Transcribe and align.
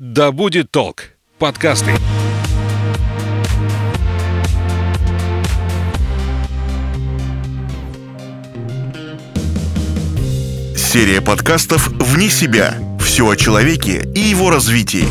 Да 0.00 0.30
будет 0.30 0.70
толк. 0.70 1.08
Подкасты. 1.40 1.90
Серия 10.76 11.20
подкастов 11.20 11.88
«Вне 11.88 12.30
себя». 12.30 12.76
Все 13.00 13.28
о 13.28 13.34
человеке 13.34 14.08
и 14.14 14.20
его 14.20 14.50
развитии. 14.50 15.08